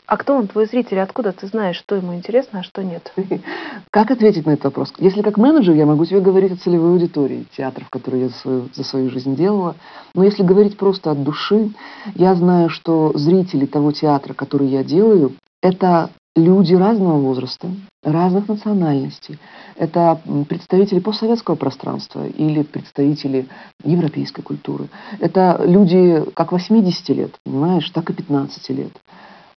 А 0.06 0.16
кто 0.16 0.36
он, 0.36 0.48
твой 0.48 0.66
зритель? 0.66 0.98
Откуда 0.98 1.32
ты 1.32 1.46
знаешь, 1.46 1.76
что 1.76 1.94
ему 1.94 2.14
интересно, 2.14 2.60
а 2.60 2.62
что 2.64 2.82
нет? 2.82 3.12
Как 3.90 4.10
ответить 4.10 4.44
на 4.44 4.50
этот 4.50 4.64
вопрос? 4.64 4.92
Если 4.98 5.22
как 5.22 5.38
менеджер, 5.38 5.76
я 5.76 5.86
могу 5.86 6.04
тебе 6.04 6.20
говорить 6.20 6.50
о 6.50 6.56
целевой 6.56 6.90
аудитории 6.90 7.46
театров, 7.56 7.88
которые 7.90 8.24
я 8.24 8.28
за 8.28 8.34
свою, 8.34 8.68
за 8.74 8.82
свою 8.82 9.10
жизнь 9.10 9.36
делала. 9.36 9.76
Но 10.14 10.24
если 10.24 10.42
говорить 10.42 10.76
просто 10.76 11.12
от 11.12 11.22
души, 11.22 11.70
я 12.16 12.34
знаю, 12.34 12.70
что 12.70 13.12
зрители 13.14 13.66
того 13.66 13.92
театра, 13.92 14.34
который 14.34 14.66
я 14.66 14.82
делаю, 14.82 15.34
это 15.62 16.10
люди 16.36 16.74
разного 16.74 17.18
возраста, 17.18 17.68
разных 18.02 18.48
национальностей. 18.48 19.38
Это 19.76 20.20
представители 20.48 21.00
постсоветского 21.00 21.56
пространства 21.56 22.26
или 22.26 22.62
представители 22.62 23.48
европейской 23.84 24.42
культуры. 24.42 24.88
Это 25.18 25.60
люди 25.64 26.24
как 26.34 26.52
80 26.52 27.08
лет, 27.10 27.34
понимаешь, 27.44 27.88
так 27.90 28.10
и 28.10 28.14
15 28.14 28.70
лет. 28.70 28.92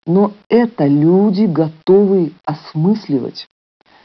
Но 0.07 0.33
это 0.49 0.87
люди, 0.87 1.45
готовые 1.45 2.33
осмысливать 2.45 3.47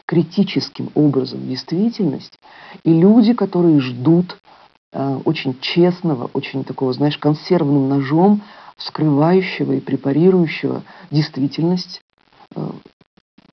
критическим 0.06 0.90
образом 0.94 1.48
действительность, 1.48 2.38
и 2.84 2.94
люди, 2.94 3.34
которые 3.34 3.80
ждут 3.80 4.38
э, 4.94 5.20
очень 5.26 5.60
честного, 5.60 6.30
очень 6.34 6.64
такого, 6.64 6.94
знаешь, 6.94 7.18
консервным 7.18 7.90
ножом 7.90 8.44
вскрывающего 8.78 9.74
и 9.74 9.80
препарирующего 9.80 10.84
действительность 11.10 12.02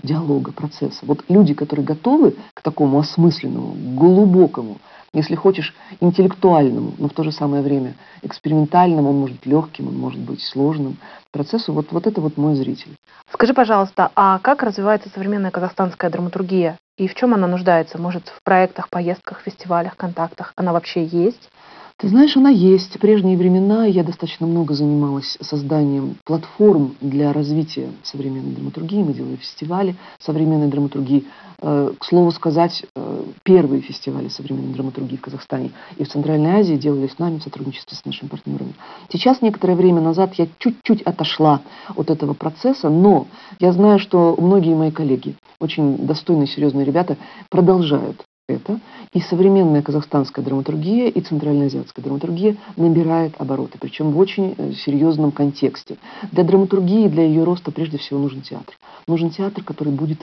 диалога, 0.02 0.52
процесса. 0.52 1.00
Вот 1.02 1.25
люди, 1.28 1.54
которые 1.54 1.87
готовы 1.87 2.37
к 2.54 2.62
такому 2.62 2.99
осмысленному, 2.99 3.75
глубокому, 3.96 4.78
если 5.14 5.34
хочешь, 5.34 5.75
интеллектуальному, 6.00 6.94
но 6.99 7.08
в 7.08 7.12
то 7.12 7.22
же 7.22 7.32
самое 7.32 7.62
время 7.62 7.94
экспериментальному, 8.22 9.11
он 9.11 9.16
может 9.20 9.37
быть 9.37 9.46
легким, 9.46 9.88
он 9.88 9.99
может 9.99 10.20
быть 10.20 10.42
сложным 10.42 10.96
процессу, 11.30 11.72
вот, 11.72 11.92
вот 11.92 12.06
это 12.06 12.20
вот 12.20 12.37
мой 12.37 12.54
зритель. 12.54 12.96
Скажи, 13.32 13.54
пожалуйста, 13.54 14.11
а 14.16 14.38
как 14.38 14.62
развивается 14.62 15.08
современная 15.11 15.50
казахстанская 15.50 16.11
драматургия? 16.11 16.78
И 16.99 17.08
в 17.08 17.14
чем 17.14 17.34
она 17.34 17.46
нуждается? 17.46 17.99
Может, 17.99 18.28
в 18.28 18.42
проектах, 18.42 18.88
поездках, 18.90 19.40
фестивалях, 19.40 19.96
контактах? 19.96 20.52
Она 20.56 20.72
вообще 20.72 21.04
есть? 21.04 21.50
Ты 21.99 22.08
знаешь, 22.08 22.37
она 22.37 22.50
есть. 22.50 22.96
В 22.96 22.99
прежние 22.99 23.37
времена 23.37 23.87
я 23.87 24.02
достаточно 24.02 24.46
много 24.46 24.75
занималась 24.75 25.38
созданием 25.40 26.16
платформ 26.25 26.96
для 27.00 27.32
развития 27.32 27.90
современной 28.02 28.54
драматургии. 28.54 29.02
Мы 29.02 29.12
делали 29.12 29.37
фестивали 29.37 29.94
современной 30.18 30.68
драматургии. 30.68 31.25
Э, 31.61 31.92
к 31.96 32.04
слову 32.04 32.32
сказать, 32.32 32.84
э, 32.96 33.22
первые 33.44 33.82
фестивали 33.82 34.28
современной 34.28 34.75
драматургии 34.75 35.16
в 35.16 35.20
Казахстане 35.20 35.70
и 35.96 36.04
в 36.04 36.08
Центральной 36.08 36.61
Азии 36.61 36.75
делали 36.75 37.06
с 37.06 37.18
нами 37.20 37.38
в 37.38 37.42
сотрудничестве 37.44 37.96
с 37.96 38.04
нашими 38.04 38.28
партнерами. 38.28 38.75
Сейчас, 39.11 39.42
некоторое 39.42 39.76
время 39.76 40.00
назад, 40.00 40.34
я 40.34 40.49
чуть-чуть 40.58 41.02
отошла 41.02 41.62
от 41.94 42.11
этого 42.11 42.34
процесса, 42.34 42.88
но 42.88 43.28
я 43.61 43.72
знаю, 43.72 44.00
что 44.00 44.34
многие 44.38 44.75
мои 44.75 44.90
коллеги, 44.90 45.37
очень 45.61 45.99
достойные, 45.99 46.49
серьезные 46.49 46.84
ребята, 46.84 47.16
продолжают 47.49 48.25
это, 48.49 48.80
и 49.12 49.21
современная 49.21 49.83
казахстанская 49.83 50.45
драматургия 50.45 51.09
и 51.09 51.21
центральноазиатская 51.21 52.02
драматургия 52.04 52.57
набирает 52.76 53.35
обороты, 53.38 53.78
причем 53.78 54.12
в 54.12 54.19
очень 54.19 54.54
э, 54.57 54.73
серьезном 54.73 55.33
контексте. 55.33 55.99
Для 56.31 56.45
драматургии, 56.45 57.09
для 57.09 57.25
ее 57.25 57.45
роста 57.45 57.73
прежде 57.73 57.99
всего 57.99 58.19
нужен 58.19 58.40
театр. 58.42 58.75
Нужен 59.07 59.31
театр, 59.31 59.62
который 59.62 59.92
будет 59.92 60.19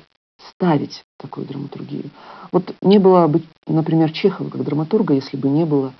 ставить 0.52 1.04
такую 1.18 1.46
драматургию. 1.46 2.10
Вот 2.52 2.74
не 2.82 2.98
было 2.98 3.28
бы, 3.28 3.44
например, 3.68 4.12
Чехова 4.12 4.50
как 4.50 4.64
драматурга, 4.64 5.14
если 5.14 5.38
бы 5.38 5.50
не 5.50 5.66
было 5.66 5.94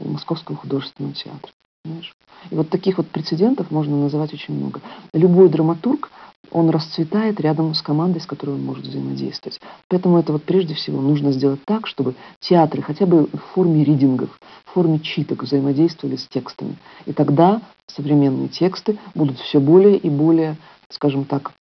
Московского 0.00 0.56
художественного 0.56 1.14
театра. 1.14 1.52
Понимаешь? 1.82 2.14
И 2.50 2.54
вот 2.54 2.70
таких 2.70 2.98
вот 2.98 3.08
прецедентов 3.08 3.70
можно 3.70 3.96
называть 3.96 4.32
очень 4.32 4.54
много. 4.54 4.80
Любой 5.12 5.48
драматург 5.48 6.10
он 6.54 6.70
расцветает 6.70 7.40
рядом 7.40 7.74
с 7.74 7.82
командой, 7.82 8.20
с 8.20 8.26
которой 8.26 8.52
он 8.52 8.64
может 8.64 8.86
взаимодействовать. 8.86 9.60
Поэтому 9.88 10.18
это 10.18 10.32
вот 10.32 10.44
прежде 10.44 10.74
всего 10.74 11.02
нужно 11.02 11.32
сделать 11.32 11.60
так, 11.66 11.88
чтобы 11.88 12.14
театры 12.38 12.80
хотя 12.80 13.06
бы 13.06 13.26
в 13.26 13.38
форме 13.54 13.82
ридингов, 13.82 14.30
в 14.64 14.70
форме 14.70 15.00
читок 15.00 15.42
взаимодействовали 15.42 16.14
с 16.14 16.28
текстами. 16.28 16.76
И 17.06 17.12
тогда 17.12 17.60
современные 17.88 18.48
тексты 18.48 18.98
будут 19.16 19.38
все 19.40 19.58
более 19.58 19.96
и 19.96 20.08
более, 20.08 20.56
скажем 20.90 21.24
так, 21.24 21.52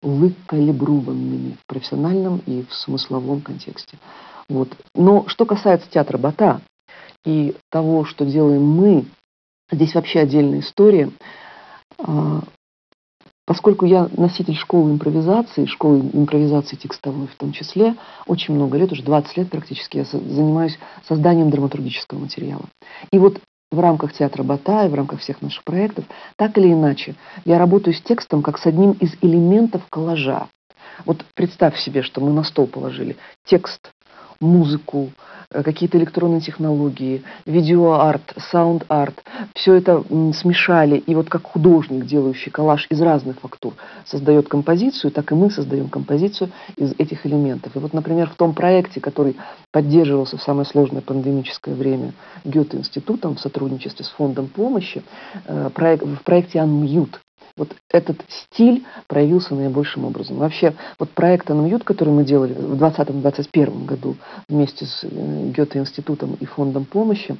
выкалиброванными 0.00 1.58
в 1.62 1.66
профессиональном 1.66 2.40
и 2.46 2.64
в 2.68 2.74
смысловом 2.74 3.42
контексте. 3.42 3.98
Вот. 4.48 4.70
Но 4.94 5.28
что 5.28 5.44
касается 5.44 5.90
театра 5.90 6.16
Бата 6.16 6.62
и 7.26 7.54
того, 7.70 8.06
что 8.06 8.24
делаем 8.24 8.64
мы, 8.64 9.04
здесь 9.70 9.94
вообще 9.94 10.20
отдельная 10.20 10.60
история. 10.60 11.10
Поскольку 13.48 13.86
я 13.86 14.10
носитель 14.14 14.56
школы 14.56 14.90
импровизации, 14.90 15.64
школы 15.64 16.00
импровизации 16.12 16.76
текстовой 16.76 17.28
в 17.28 17.34
том 17.36 17.52
числе, 17.52 17.94
очень 18.26 18.52
много 18.52 18.76
лет, 18.76 18.92
уже 18.92 19.02
20 19.02 19.38
лет 19.38 19.50
практически, 19.50 19.96
я 19.96 20.04
занимаюсь 20.04 20.78
созданием 21.08 21.48
драматургического 21.48 22.18
материала. 22.18 22.66
И 23.10 23.18
вот 23.18 23.40
в 23.72 23.80
рамках 23.80 24.12
театра 24.12 24.42
Батая, 24.42 24.90
в 24.90 24.94
рамках 24.94 25.20
всех 25.20 25.40
наших 25.40 25.64
проектов, 25.64 26.04
так 26.36 26.58
или 26.58 26.70
иначе, 26.70 27.14
я 27.46 27.56
работаю 27.58 27.94
с 27.94 28.02
текстом 28.02 28.42
как 28.42 28.58
с 28.58 28.66
одним 28.66 28.92
из 28.92 29.14
элементов 29.22 29.80
коллажа. 29.88 30.48
Вот 31.06 31.24
представь 31.34 31.78
себе, 31.78 32.02
что 32.02 32.20
мы 32.20 32.32
на 32.32 32.44
стол 32.44 32.66
положили 32.66 33.16
текст, 33.46 33.92
музыку, 34.40 35.10
какие-то 35.50 35.96
электронные 35.98 36.40
технологии, 36.40 37.22
видеоарт, 37.46 38.34
саунд-арт. 38.50 39.24
Все 39.54 39.74
это 39.74 40.04
смешали, 40.34 40.98
и 40.98 41.14
вот 41.14 41.28
как 41.28 41.44
художник, 41.44 42.04
делающий 42.04 42.50
коллаж 42.50 42.86
из 42.90 43.00
разных 43.00 43.40
фактур, 43.40 43.74
создает 44.04 44.48
композицию, 44.48 45.10
так 45.10 45.32
и 45.32 45.34
мы 45.34 45.50
создаем 45.50 45.88
композицию 45.88 46.50
из 46.76 46.92
этих 46.98 47.24
элементов. 47.26 47.74
И 47.76 47.78
вот, 47.78 47.92
например, 47.92 48.28
в 48.28 48.36
том 48.36 48.54
проекте, 48.54 49.00
который 49.00 49.36
поддерживался 49.72 50.36
в 50.36 50.42
самое 50.42 50.66
сложное 50.66 51.02
пандемическое 51.02 51.74
время 51.74 52.12
Гёте-институтом 52.44 53.36
в 53.36 53.40
сотрудничестве 53.40 54.04
с 54.04 54.08
фондом 54.08 54.48
помощи, 54.48 55.02
э, 55.46 55.68
в 55.68 56.22
проекте 56.24 56.58
«Unmute», 56.58 57.16
вот 57.58 57.74
этот 57.90 58.18
стиль 58.28 58.84
проявился 59.06 59.54
наибольшим 59.54 60.04
образом. 60.04 60.38
Вообще, 60.38 60.74
вот 60.98 61.10
проект 61.10 61.50
«Анмьют», 61.50 61.84
который 61.84 62.14
мы 62.14 62.24
делали 62.24 62.54
в 62.54 62.82
2020-2021 62.82 63.84
году 63.84 64.16
вместе 64.48 64.86
с 64.86 65.04
э, 65.04 65.50
Гёте-институтом 65.50 66.36
и 66.40 66.46
фондом 66.46 66.84
помощи, 66.84 67.36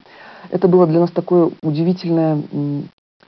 это 0.51 0.69
было 0.69 0.87
для 0.87 1.01
нас 1.01 1.11
такое 1.11 1.51
удивительное 1.63 2.43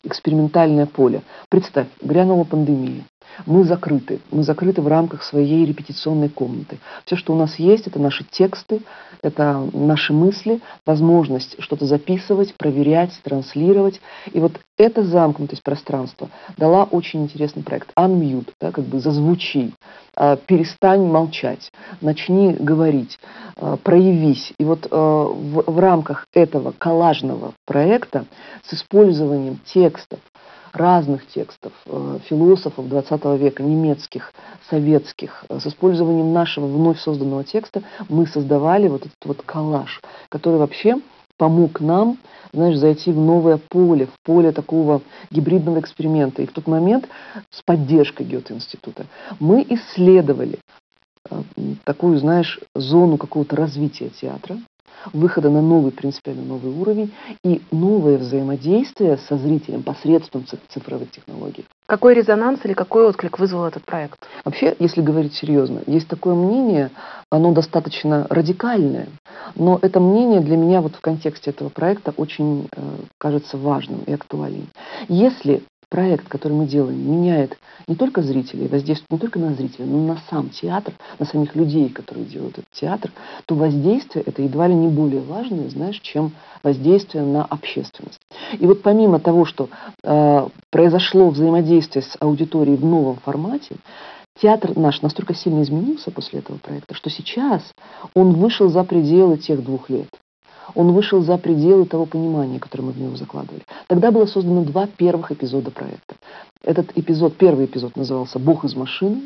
экспериментальное 0.02 0.87
поле. 0.87 1.23
Представь, 1.49 1.87
грянула 2.00 2.44
пандемия. 2.44 3.04
Мы 3.46 3.64
закрыты. 3.64 4.20
Мы 4.30 4.42
закрыты 4.42 4.82
в 4.82 4.88
рамках 4.88 5.22
своей 5.22 5.64
репетиционной 5.64 6.28
комнаты. 6.28 6.78
Все, 7.04 7.16
что 7.16 7.32
у 7.32 7.37
нас 7.37 7.58
есть, 7.58 7.87
это 7.87 7.99
наши 7.99 8.25
тексты, 8.25 8.82
это 9.22 9.68
наши 9.72 10.12
мысли, 10.12 10.60
возможность 10.87 11.56
что-то 11.60 11.87
записывать, 11.87 12.54
проверять, 12.54 13.18
транслировать. 13.22 14.00
И 14.32 14.40
вот 14.40 14.60
эта 14.76 15.02
замкнутость 15.02 15.62
пространства 15.62 16.30
дала 16.56 16.84
очень 16.84 17.25
интересный 17.25 17.62
проект. 17.62 17.90
Unmute, 17.96 18.50
да, 18.60 18.72
как 18.72 18.84
бы 18.84 19.00
зазвучи, 19.00 19.75
а, 20.16 20.37
перестань 20.37 21.02
молчать, 21.06 21.70
начни 22.00 22.52
говорить, 22.52 23.18
а, 23.56 23.76
проявись. 23.76 24.52
И 24.58 24.64
вот 24.64 24.88
а, 24.90 25.25
в, 25.25 25.64
в 25.66 25.78
рамках 25.78 26.26
этого 26.34 26.72
коллажного 26.72 27.52
проекта 27.66 28.25
с 28.64 28.75
использованием 28.75 29.60
текстов, 29.64 30.20
разных 30.73 31.27
текстов 31.29 31.73
э, 31.87 32.19
философов 32.29 32.89
20 32.89 33.25
века, 33.41 33.62
немецких, 33.62 34.33
советских, 34.69 35.45
э, 35.49 35.59
с 35.59 35.67
использованием 35.67 36.33
нашего 36.33 36.67
вновь 36.67 37.00
созданного 37.00 37.45
текста 37.45 37.83
мы 38.09 38.27
создавали 38.27 38.89
вот 38.89 39.03
этот 39.03 39.25
вот 39.25 39.43
коллаж, 39.43 40.00
который 40.29 40.59
вообще 40.59 40.97
помог 41.37 41.81
нам, 41.81 42.19
знаешь, 42.53 42.77
зайти 42.77 43.12
в 43.12 43.19
новое 43.19 43.59
поле, 43.71 44.07
в 44.07 44.23
поле 44.25 44.53
такого 44.53 45.00
гибридного 45.31 45.81
эксперимента. 45.81 46.43
И 46.43 46.47
в 46.47 46.53
тот 46.53 46.67
момент 46.67 47.09
с 47.50 47.62
поддержкой 47.62 48.27
Гёте-института 48.27 49.07
мы 49.39 49.65
исследовали 49.69 50.59
э, 51.31 51.43
такую, 51.85 52.19
знаешь, 52.19 52.61
зону 52.75 53.17
какого-то 53.17 53.57
развития 53.57 54.11
театра, 54.11 54.59
выхода 55.12 55.50
на 55.50 55.62
новый, 55.62 55.92
принципиально 55.92 56.42
новый 56.42 56.73
уровень 56.73 57.12
и 57.44 57.62
новое 57.70 58.18
взаимодействие 58.18 59.18
со 59.28 59.37
зрителем 59.37 59.82
посредством 59.82 60.44
цифровых 60.68 61.11
технологий. 61.11 61.64
Какой 61.87 62.14
резонанс 62.14 62.61
или 62.64 62.73
какой 62.73 63.09
отклик 63.09 63.38
вызвал 63.38 63.64
этот 63.64 63.85
проект? 63.85 64.20
Вообще, 64.44 64.76
если 64.78 65.00
говорить 65.00 65.35
серьезно, 65.35 65.82
есть 65.87 66.06
такое 66.06 66.35
мнение, 66.35 66.90
оно 67.30 67.52
достаточно 67.52 68.26
радикальное, 68.30 69.09
но 69.56 69.78
это 69.82 69.99
мнение 69.99 70.40
для 70.40 70.56
меня 70.56 70.82
вот 70.82 70.94
в 70.94 71.00
контексте 71.00 71.50
этого 71.50 71.68
проекта 71.68 72.14
очень 72.16 72.68
э, 72.70 72.80
кажется 73.18 73.56
важным 73.56 74.02
и 74.06 74.12
актуальным. 74.12 74.68
Если 75.09 75.62
проект, 75.90 76.28
который 76.28 76.52
мы 76.52 76.66
делаем, 76.66 76.99
меняет 76.99 77.59
не 77.87 77.97
только 77.97 78.23
зрителей, 78.23 78.68
воздействует 78.68 79.11
не 79.11 79.18
только 79.18 79.38
на 79.38 79.52
зрителей, 79.52 79.87
но 79.87 79.99
и 79.99 80.06
на 80.06 80.23
сам 80.30 80.49
театр, 80.49 80.94
на 81.18 81.26
самих 81.26 81.54
людей, 81.56 81.90
которые 81.90 82.25
делают 82.25 82.59
этот 82.59 82.70
театр, 82.73 83.11
то 83.47 83.56
воздействие 83.56 84.25
это 84.25 84.40
едва 84.40 84.68
ли 84.68 84.75
не 84.75 84.88
более 84.88 85.20
важное, 85.20 85.68
знаешь, 85.68 86.00
чем 86.00 86.32
воздействие 86.62 87.25
на 87.25 87.44
общественность. 87.44 88.20
И 88.59 88.66
вот 88.66 88.82
помимо 88.82 89.18
того, 89.18 89.44
что 89.44 89.68
э, 90.02 90.49
произошло 90.70 91.28
взаимодействие 91.30 92.02
с 92.02 92.16
аудиторией 92.20 92.76
в 92.76 92.85
новом 92.85 93.16
формате, 93.16 93.76
театр 94.40 94.76
наш 94.78 95.02
настолько 95.02 95.35
сильно 95.35 95.62
изменился 95.62 96.12
после 96.12 96.38
этого 96.38 96.59
проекта, 96.59 96.94
что 96.94 97.11
сейчас 97.11 97.62
он 98.14 98.35
вышел 98.35 98.68
за 98.68 98.85
пределы 98.85 99.38
тех 99.38 99.62
двух 99.62 99.90
лет 99.90 100.09
он 100.75 100.93
вышел 100.93 101.23
за 101.23 101.39
пределы 101.39 101.87
того 101.87 102.07
понимания, 102.07 102.59
которое 102.59 102.85
мы 102.85 102.93
в 102.93 103.00
него 103.00 103.17
закладывали. 103.17 103.62
Тогда 103.89 104.11
было 104.11 104.27
создано 104.27 104.65
два 104.65 104.87
первых 104.87 105.33
эпизода 105.33 105.71
проекта. 105.71 106.17
Этот 106.62 106.97
эпизод, 106.97 107.37
первый 107.37 107.67
эпизод 107.67 107.97
назывался 107.97 108.39
«Бог 108.39 108.65
из 108.65 108.75
машины», 108.75 109.23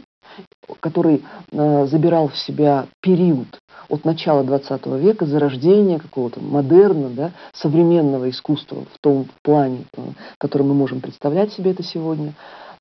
который 0.81 1.23
э, 1.53 1.87
забирал 1.87 2.29
в 2.29 2.37
себя 2.37 2.87
период 3.01 3.47
от 3.89 4.05
начала 4.05 4.43
20 4.43 4.87
века, 4.87 5.27
зарождения 5.27 5.99
какого-то 5.99 6.41
модерна, 6.41 7.11
да, 7.11 7.33
современного 7.53 8.31
искусства 8.31 8.85
в 8.93 8.99
том 9.01 9.27
плане, 9.43 9.85
э, 9.97 10.03
который 10.39 10.63
мы 10.63 10.75
можем 10.75 11.01
представлять 11.01 11.53
себе 11.53 11.73
это 11.73 11.83
сегодня, 11.83 12.35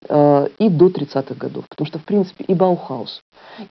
и 0.09 0.69
до 0.69 0.87
30-х 0.87 1.35
годов. 1.35 1.65
Потому 1.69 1.87
что, 1.87 1.99
в 1.99 2.03
принципе, 2.03 2.43
и 2.45 2.53
Баухаус, 2.53 3.21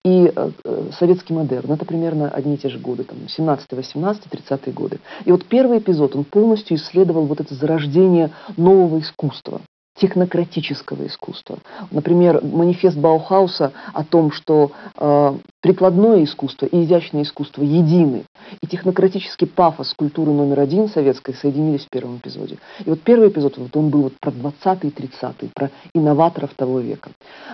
и 0.04 0.32
э, 0.34 0.50
э, 0.64 0.90
советский 0.98 1.34
модерн, 1.34 1.72
это 1.72 1.84
примерно 1.84 2.28
одни 2.28 2.54
и 2.54 2.58
те 2.58 2.68
же 2.68 2.78
годы, 2.78 3.04
там, 3.04 3.18
17 3.28 3.72
18 3.72 4.26
30-е 4.26 4.72
годы. 4.72 5.00
И 5.24 5.32
вот 5.32 5.44
первый 5.46 5.78
эпизод, 5.78 6.16
он 6.16 6.24
полностью 6.24 6.76
исследовал 6.76 7.26
вот 7.26 7.40
это 7.40 7.54
зарождение 7.54 8.30
нового 8.56 9.00
искусства 9.00 9.60
технократического 9.94 11.06
искусства. 11.06 11.58
Например, 11.90 12.42
манифест 12.42 12.96
Баухауса 12.96 13.72
о 13.92 14.04
том, 14.04 14.32
что 14.32 14.72
э, 14.96 15.34
прикладное 15.60 16.24
искусство 16.24 16.66
и 16.66 16.84
изящное 16.84 17.22
искусство 17.22 17.62
едины, 17.62 18.24
и 18.60 18.66
технократический 18.66 19.46
пафос 19.46 19.92
культуры 19.94 20.32
номер 20.32 20.60
один 20.60 20.88
советской 20.88 21.34
соединились 21.34 21.84
в 21.84 21.90
первом 21.90 22.16
эпизоде. 22.16 22.58
И 22.84 22.90
вот 22.90 23.00
первый 23.02 23.28
эпизод, 23.28 23.58
вот 23.58 23.76
он 23.76 23.90
был 23.90 24.02
вот 24.02 24.14
про 24.18 24.30
20-й 24.30 24.88
и 24.88 24.90
30-й, 24.90 25.50
про 25.54 25.70
инноваторов 25.94 26.54
того 26.54 26.80
века. 26.80 27.10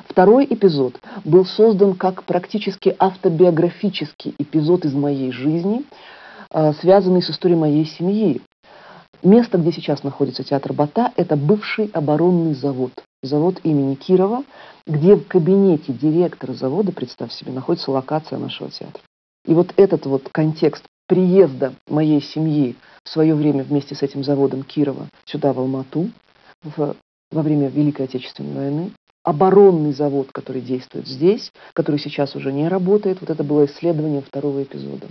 Второй 0.09 0.47
эпизод 0.49 1.01
был 1.25 1.45
создан 1.45 1.95
как 1.95 2.23
практически 2.25 2.95
автобиографический 2.99 4.35
эпизод 4.39 4.85
из 4.85 4.95
моей 4.95 5.33
жизни, 5.33 5.85
э, 6.53 6.73
связанный 6.81 7.23
с 7.23 7.31
историей 7.31 7.59
моей 7.59 7.85
семьи. 7.85 8.41
Место, 9.23 9.59
где 9.59 9.73
сейчас 9.73 10.05
находится 10.05 10.45
театр 10.45 10.73
Бата, 10.73 11.13
это 11.17 11.37
бывший 11.37 11.91
оборонный 11.93 12.55
завод, 12.55 12.93
завод 13.23 13.61
имени 13.65 13.97
Кирова, 13.97 14.45
где 14.87 15.17
в 15.17 15.27
кабинете 15.27 15.93
директора 15.93 16.53
завода, 16.53 16.93
представь 16.93 17.33
себе, 17.33 17.53
находится 17.53 17.91
локация 17.91 18.39
нашего 18.39 18.71
театра. 18.71 19.03
И 19.45 19.55
вот 19.55 19.73
этот 19.77 20.07
вот 20.07 20.29
контекст 20.31 20.85
приезда 21.09 21.75
моей 21.89 22.21
семьи 22.21 22.77
в 23.03 23.09
свое 23.09 23.35
время 23.35 23.65
вместе 23.65 23.95
с 23.95 24.03
этим 24.03 24.23
заводом 24.23 24.63
Кирова 24.63 25.09
сюда, 25.25 25.53
в 25.53 25.59
Алмату, 25.59 26.11
в, 26.63 26.95
во 27.33 27.43
время 27.43 27.69
Великой 27.69 28.07
Отечественной 28.07 28.55
войны, 28.55 28.93
оборонный 29.25 29.93
завод, 29.93 30.29
который 30.33 30.63
действует 30.63 31.07
здесь, 31.09 31.53
который 31.73 31.99
сейчас 31.99 32.37
уже 32.37 32.53
не 32.53 32.69
работает, 32.69 33.21
вот 33.21 33.31
это 33.31 33.43
было 33.43 33.67
исследование 33.67 34.23
второго 34.23 34.63
эпизода. 34.63 35.07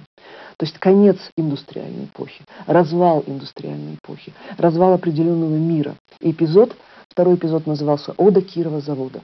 То 0.58 0.66
есть 0.66 0.78
конец 0.80 1.18
индустриальной 1.38 2.06
эпохи, 2.06 2.44
развал 2.66 3.24
индустриальной 3.28 3.96
эпохи, 3.96 4.34
развал 4.58 4.94
определенного 4.94 5.56
мира. 5.56 5.96
И 6.20 6.32
эпизод, 6.32 6.76
второй 7.10 7.36
эпизод 7.36 7.68
назывался 7.68 8.14
«Ода 8.18 8.42
Кирова 8.42 8.82
завода». 8.82 9.22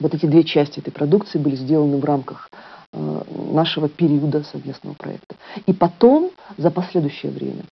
Вот 0.00 0.14
эти 0.14 0.26
две 0.26 0.42
части 0.42 0.80
этой 0.80 0.90
продукции 0.90 1.38
были 1.38 1.54
сделаны 1.54 1.98
в 1.98 2.04
рамках 2.04 2.50
э, 2.92 3.22
нашего 3.52 3.88
периода 3.88 4.42
совместного 4.42 4.94
проекта. 4.94 5.36
И 5.66 5.72
потом, 5.72 6.32
за 6.56 6.70
последующее 6.70 7.30
время, 7.30 7.62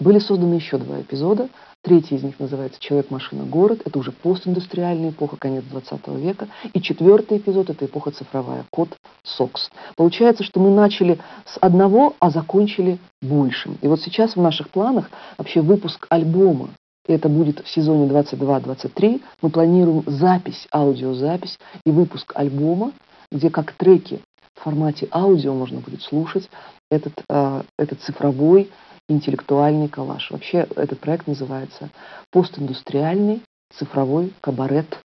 были 0.00 0.18
созданы 0.18 0.54
еще 0.54 0.78
два 0.78 1.00
эпизода. 1.00 1.48
Третий 1.82 2.14
из 2.16 2.22
них 2.22 2.40
называется 2.40 2.80
«Человек, 2.80 3.10
машина, 3.10 3.44
город». 3.44 3.82
Это 3.84 3.98
уже 3.98 4.10
постиндустриальная 4.10 5.10
эпоха, 5.10 5.36
конец 5.36 5.64
20 5.64 6.08
века. 6.16 6.48
И 6.72 6.80
четвертый 6.80 7.38
эпизод– 7.38 7.68
это 7.70 7.84
эпоха 7.84 8.10
цифровая, 8.10 8.64
код 8.70 8.96
СОКС. 9.22 9.70
Получается, 9.94 10.44
что 10.44 10.60
мы 10.60 10.70
начали 10.70 11.18
с 11.44 11.58
одного, 11.60 12.14
а 12.20 12.30
закончили 12.30 12.98
большим. 13.20 13.76
И 13.82 13.86
вот 13.86 14.00
сейчас 14.00 14.34
в 14.34 14.40
наших 14.40 14.70
планах 14.70 15.10
вообще 15.36 15.60
выпуск 15.60 16.06
альбома. 16.08 16.70
Это 17.06 17.28
будет 17.28 17.60
в 17.60 17.68
сезоне 17.68 18.08
22-23. 18.08 19.20
Мы 19.42 19.50
планируем 19.50 20.04
запись, 20.06 20.66
аудиозапись 20.72 21.58
и 21.84 21.90
выпуск 21.90 22.32
альбома, 22.34 22.92
где 23.30 23.50
как 23.50 23.72
треки 23.72 24.20
в 24.54 24.62
формате 24.62 25.06
аудио 25.12 25.52
можно 25.52 25.80
будет 25.80 26.00
слушать 26.00 26.48
этот, 26.90 27.12
э, 27.28 27.62
этот 27.78 28.00
цифровой 28.00 28.70
интеллектуальный 29.08 29.88
коллаж. 29.88 30.30
Вообще 30.30 30.66
этот 30.76 31.00
проект 31.00 31.26
называется 31.26 31.90
«Постиндустриальный 32.30 33.42
цифровой 33.72 34.32
кабарет 34.40 34.98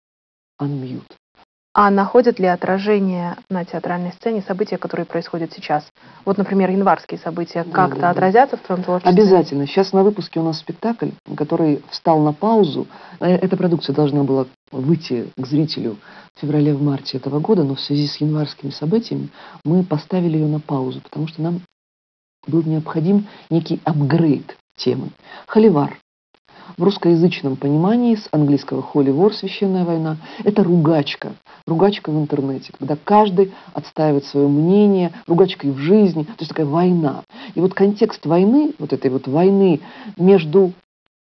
Unmute». 0.61 1.15
А 1.75 1.91
находят 1.91 2.41
ли 2.41 2.47
отражение 2.47 3.37
на 3.49 3.65
театральной 3.65 4.13
сцене 4.13 4.43
события, 4.43 4.79
которые 4.79 5.07
происходят 5.07 5.53
сейчас? 5.53 5.85
Вот, 6.25 6.37
например, 6.37 6.71
январские 6.71 7.21
события 7.21 7.63
как-то 7.63 8.01
да, 8.01 8.01
да, 8.01 8.11
отразятся 8.11 8.57
в 8.57 8.63
твоем 8.63 8.83
творчестве? 8.83 9.13
Обязательно. 9.13 9.65
Сейчас 9.67 9.93
на 9.93 10.03
выпуске 10.03 10.41
у 10.41 10.43
нас 10.43 10.59
спектакль, 10.59 11.11
который 11.37 11.85
встал 11.91 12.19
на 12.19 12.33
паузу. 12.33 12.89
Э, 13.21 13.27
эта 13.37 13.57
продукция 13.57 13.95
должна 13.95 14.25
была 14.25 14.47
выйти 14.73 15.31
к 15.37 15.47
зрителю 15.47 15.99
в 16.35 16.41
феврале-марте 16.41 17.19
этого 17.19 17.39
года, 17.39 17.63
но 17.63 17.77
в 17.77 17.81
связи 17.81 18.09
с 18.09 18.17
январскими 18.17 18.71
событиями 18.71 19.29
мы 19.65 19.85
поставили 19.85 20.37
ее 20.37 20.49
на 20.49 20.59
паузу, 20.59 21.01
потому 21.01 21.29
что 21.29 21.43
нам 21.43 21.61
был 22.47 22.63
необходим 22.63 23.27
некий 23.51 23.81
апгрейд 23.85 24.57
темы. 24.77 25.11
Холивар. 25.47 25.99
В 26.77 26.83
русскоязычном 26.85 27.57
понимании 27.57 28.15
с 28.15 28.29
английского 28.31 28.87
holy 28.93 29.33
священная 29.33 29.85
война, 29.85 30.19
это 30.45 30.63
ругачка. 30.63 31.33
Ругачка 31.67 32.11
в 32.11 32.19
интернете, 32.19 32.73
когда 32.79 32.97
каждый 33.03 33.53
отстаивает 33.73 34.27
свое 34.27 34.49
мнение, 34.49 35.13
ругачка 35.27 35.67
и 35.67 35.71
в 35.71 35.79
жизни, 35.79 36.25
то 36.25 36.37
есть 36.41 36.51
такая 36.51 36.67
война. 36.67 37.25
И 37.55 37.61
вот 37.61 37.75
контекст 37.75 38.27
войны, 38.27 38.75
вот 38.79 38.93
этой 38.93 39.11
вот 39.11 39.27
войны 39.27 39.81
между 40.17 40.73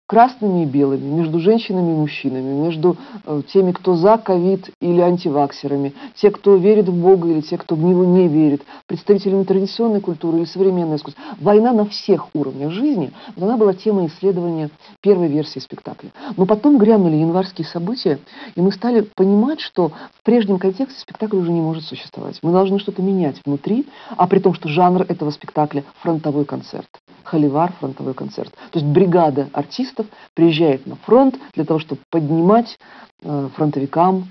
красными 0.09 0.63
и 0.63 0.65
белыми, 0.65 1.05
между 1.05 1.39
женщинами 1.39 1.91
и 1.91 1.95
мужчинами, 1.95 2.51
между 2.51 2.97
э, 3.27 3.43
теми, 3.53 3.73
кто 3.73 3.93
за 3.93 4.17
ковид 4.17 4.71
или 4.81 5.01
антиваксерами, 5.01 5.93
те, 6.15 6.31
кто 6.31 6.55
верит 6.55 6.89
в 6.89 6.99
Бога 6.99 7.29
или 7.29 7.41
те, 7.41 7.59
кто 7.59 7.75
в 7.75 7.83
него 7.83 8.03
не 8.05 8.27
верит, 8.27 8.63
представителями 8.87 9.43
традиционной 9.43 10.01
культуры 10.01 10.39
или 10.39 10.45
современной 10.45 10.95
искусства. 10.95 11.21
Война 11.39 11.73
на 11.73 11.85
всех 11.85 12.29
уровнях 12.33 12.71
жизни, 12.71 13.11
вот 13.35 13.45
она 13.45 13.55
была 13.55 13.75
темой 13.75 14.07
исследования 14.07 14.71
первой 15.01 15.27
версии 15.27 15.59
спектакля. 15.59 16.09
Но 16.35 16.47
потом 16.47 16.79
грянули 16.79 17.17
январские 17.17 17.67
события, 17.67 18.17
и 18.55 18.61
мы 18.61 18.71
стали 18.71 19.01
понимать, 19.01 19.59
что 19.59 19.89
в 19.89 20.23
прежнем 20.23 20.57
контексте 20.57 20.99
спектакль 20.99 21.37
уже 21.37 21.51
не 21.51 21.61
может 21.61 21.83
существовать. 21.83 22.39
Мы 22.41 22.51
должны 22.51 22.79
что-то 22.79 23.03
менять 23.03 23.39
внутри, 23.45 23.85
а 24.17 24.25
при 24.25 24.39
том, 24.39 24.55
что 24.55 24.69
жанр 24.69 25.03
этого 25.03 25.29
спектакля– 25.29 25.83
фронтовой 26.01 26.45
концерт. 26.45 26.89
Холивар– 27.23 27.73
фронтовой 27.79 28.15
концерт. 28.15 28.51
То 28.71 28.79
есть 28.79 28.87
бригада 28.91 29.49
артистов 29.53 29.98
приезжает 30.33 30.85
на 30.85 30.95
фронт 30.95 31.37
для 31.53 31.65
того, 31.65 31.79
чтобы 31.79 32.01
поднимать 32.09 32.77
э, 33.21 33.49
фронтовикам 33.55 34.27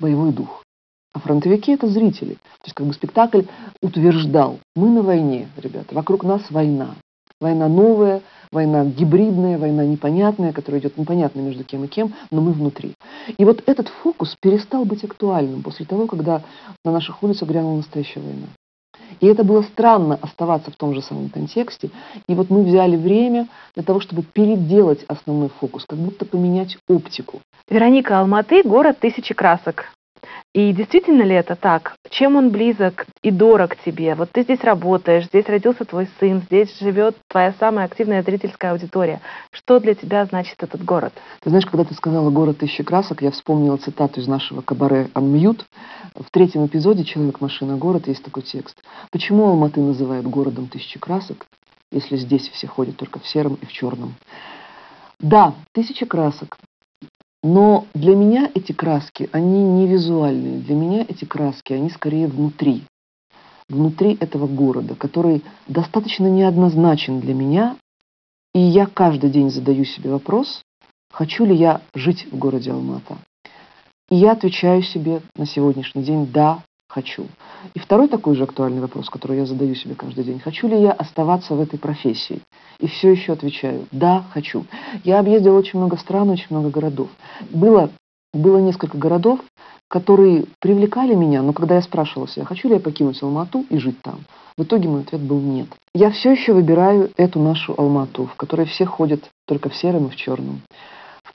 боевой 0.00 0.32
дух. 0.32 0.62
А 1.14 1.18
фронтовики– 1.18 1.72
это 1.72 1.88
зрители. 1.88 2.34
То 2.34 2.64
есть 2.64 2.74
как 2.74 2.86
бы 2.86 2.92
спектакль 2.92 3.42
утверждал, 3.80 4.58
мы 4.74 4.90
на 4.90 5.02
войне, 5.02 5.48
ребята, 5.56 5.94
вокруг 5.94 6.24
нас 6.24 6.42
война. 6.50 6.94
Война 7.40 7.68
новая, 7.68 8.22
война 8.50 8.84
гибридная, 8.84 9.58
война 9.58 9.84
непонятная, 9.84 10.52
которая 10.52 10.80
идет 10.80 10.96
непонятно 10.96 11.40
между 11.40 11.64
кем 11.64 11.84
и 11.84 11.88
кем, 11.88 12.14
но 12.30 12.40
мы 12.40 12.52
внутри. 12.52 12.94
И 13.36 13.44
вот 13.44 13.62
этот 13.66 13.88
фокус 13.88 14.36
перестал 14.40 14.84
быть 14.84 15.04
актуальным 15.04 15.62
после 15.62 15.86
того, 15.86 16.06
когда 16.06 16.42
на 16.84 16.92
наших 16.92 17.22
улицах 17.22 17.48
грянула 17.48 17.76
настоящая 17.76 18.20
война. 18.20 18.46
И 19.20 19.26
это 19.26 19.44
было 19.44 19.62
странно 19.62 20.18
оставаться 20.20 20.70
в 20.70 20.76
том 20.76 20.94
же 20.94 21.02
самом 21.02 21.30
контексте. 21.30 21.90
И 22.28 22.34
вот 22.34 22.50
мы 22.50 22.64
взяли 22.64 22.96
время 22.96 23.48
для 23.74 23.82
того, 23.82 24.00
чтобы 24.00 24.22
переделать 24.22 25.04
основной 25.08 25.48
фокус, 25.48 25.84
как 25.86 25.98
будто 25.98 26.24
поменять 26.24 26.76
оптику. 26.88 27.40
Вероника, 27.68 28.20
Алматы– 28.20 28.62
город 28.64 28.98
тысячи 29.00 29.34
красок. 29.34 29.95
И 30.54 30.72
действительно 30.72 31.22
ли 31.22 31.34
это 31.34 31.54
так? 31.54 31.96
Чем 32.08 32.36
он 32.36 32.50
близок 32.50 33.06
и 33.22 33.30
дорог 33.30 33.76
тебе? 33.84 34.14
Вот 34.14 34.30
ты 34.32 34.42
здесь 34.42 34.64
работаешь, 34.64 35.26
здесь 35.26 35.46
родился 35.46 35.84
твой 35.84 36.08
сын, 36.18 36.40
здесь 36.40 36.78
живет 36.78 37.14
твоя 37.28 37.52
самая 37.58 37.84
активная 37.84 38.22
зрительская 38.22 38.72
аудитория. 38.72 39.20
Что 39.50 39.80
для 39.80 39.94
тебя 39.94 40.24
значит 40.24 40.62
этот 40.62 40.82
город? 40.82 41.12
Ты 41.42 41.50
знаешь, 41.50 41.66
когда 41.66 41.84
ты 41.84 41.92
сказала 41.92 42.30
«город 42.30 42.58
тысячи 42.58 42.82
красок», 42.82 43.20
я 43.20 43.30
вспомнила 43.32 43.76
цитату 43.76 44.20
из 44.20 44.28
нашего 44.28 44.62
кабаре 44.62 45.10
«Анмьют». 45.12 45.66
В 46.14 46.30
третьем 46.30 46.64
эпизоде 46.64 47.04
«Человек, 47.04 47.42
машина, 47.42 47.76
город» 47.76 48.08
есть 48.08 48.24
такой 48.24 48.42
текст. 48.42 48.82
Почему 49.10 49.46
Алматы 49.48 49.80
называют 49.80 50.26
городом 50.26 50.68
тысячи 50.68 50.98
красок, 50.98 51.44
если 51.92 52.16
здесь 52.16 52.48
все 52.48 52.66
ходят 52.66 52.96
только 52.96 53.20
в 53.20 53.28
сером 53.28 53.58
и 53.60 53.66
в 53.66 53.72
черном? 53.72 54.14
Да, 55.20 55.54
тысяча 55.72 56.06
красок. 56.06 56.56
Но 57.46 57.86
для 57.94 58.16
меня 58.16 58.50
эти 58.56 58.72
краски, 58.72 59.30
они 59.30 59.62
не 59.62 59.86
визуальные. 59.86 60.58
Для 60.62 60.74
меня 60.74 61.06
эти 61.08 61.24
краски, 61.24 61.74
они 61.74 61.90
скорее 61.90 62.26
внутри. 62.26 62.82
Внутри 63.68 64.16
этого 64.18 64.48
города, 64.48 64.96
который 64.96 65.44
достаточно 65.68 66.26
неоднозначен 66.26 67.20
для 67.20 67.34
меня. 67.34 67.76
И 68.52 68.58
я 68.58 68.86
каждый 68.86 69.30
день 69.30 69.50
задаю 69.50 69.84
себе 69.84 70.10
вопрос, 70.10 70.64
хочу 71.12 71.44
ли 71.44 71.54
я 71.54 71.82
жить 71.94 72.26
в 72.32 72.36
городе 72.36 72.72
Алмата. 72.72 73.16
И 74.10 74.16
я 74.16 74.32
отвечаю 74.32 74.82
себе 74.82 75.22
на 75.36 75.46
сегодняшний 75.46 76.02
день 76.02 76.26
«да, 76.26 76.64
хочу». 76.96 77.26
И 77.74 77.78
второй 77.78 78.08
такой 78.08 78.34
же 78.34 78.44
актуальный 78.44 78.80
вопрос, 78.80 79.10
который 79.10 79.36
я 79.36 79.46
задаю 79.46 79.74
себе 79.74 79.94
каждый 79.94 80.24
день. 80.24 80.40
Хочу 80.40 80.66
ли 80.66 80.80
я 80.80 80.92
оставаться 80.92 81.54
в 81.54 81.60
этой 81.60 81.78
профессии? 81.78 82.40
И 82.80 82.86
все 82.86 83.10
еще 83.10 83.32
отвечаю, 83.32 83.86
да, 83.92 84.24
хочу. 84.32 84.64
Я 85.04 85.20
объездила 85.20 85.58
очень 85.58 85.78
много 85.78 85.96
стран, 85.96 86.30
очень 86.30 86.48
много 86.50 86.70
городов. 86.70 87.08
Было, 87.50 87.90
было 88.32 88.58
несколько 88.58 88.96
городов, 88.96 89.40
которые 89.88 90.46
привлекали 90.60 91.14
меня, 91.14 91.42
но 91.42 91.52
когда 91.52 91.76
я 91.76 91.82
спрашивала 91.82 92.28
себя, 92.28 92.44
хочу 92.44 92.68
ли 92.68 92.74
я 92.74 92.80
покинуть 92.80 93.22
Алмату 93.22 93.64
и 93.70 93.78
жить 93.78 94.00
там, 94.02 94.20
в 94.56 94.62
итоге 94.62 94.88
мой 94.88 95.02
ответ 95.02 95.20
был 95.20 95.40
нет. 95.40 95.68
Я 95.94 96.10
все 96.10 96.32
еще 96.32 96.54
выбираю 96.54 97.10
эту 97.16 97.40
нашу 97.40 97.74
Алмату, 97.78 98.26
в 98.26 98.34
которой 98.36 98.66
все 98.66 98.84
ходят 98.86 99.30
только 99.46 99.68
в 99.68 99.76
сером 99.76 100.06
и 100.06 100.10
в 100.10 100.16
черном 100.16 100.62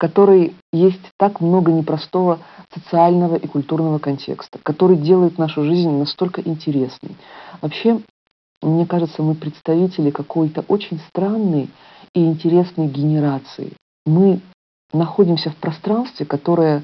которой 0.02 0.56
есть 0.74 1.12
так 1.18 1.42
много 1.42 1.72
непростого 1.72 2.40
социального 2.74 3.36
и 3.36 3.46
культурного 3.46 4.00
контекста, 4.00 4.58
который 4.64 4.98
делает 4.98 5.38
нашу 5.38 5.64
жизнь 5.64 5.92
настолько 5.92 6.42
интересной. 6.42 7.16
Вообще, 7.62 8.02
мне 8.64 8.88
кажется, 8.88 9.22
мы 9.22 9.36
представители 9.36 10.10
какой-то 10.10 10.66
очень 10.68 11.00
странной 11.10 11.70
и 12.16 12.26
интересной 12.26 12.88
генерации. 12.88 13.74
Мы 14.08 14.42
находимся 14.92 15.52
в 15.52 15.56
пространстве, 15.58 16.26
которое 16.26 16.84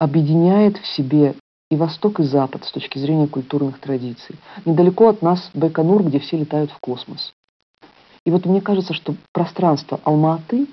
объединяет 0.00 0.78
в 0.78 0.86
себе 0.88 1.36
и 1.70 1.76
Восток, 1.76 2.18
и 2.18 2.24
Запад 2.24 2.64
с 2.64 2.72
точки 2.72 2.98
зрения 2.98 3.28
культурных 3.28 3.78
традиций. 3.78 4.34
Недалеко 4.64 5.10
от 5.10 5.22
нас 5.22 5.48
Байконур, 5.54 6.02
где 6.02 6.18
все 6.18 6.38
летают 6.38 6.72
в 6.72 6.80
космос. 6.80 7.34
И 8.26 8.32
вот 8.32 8.46
мне 8.46 8.60
кажется, 8.60 8.94
что 8.94 9.14
пространство 9.32 10.00
Алма-Аты 10.02 10.66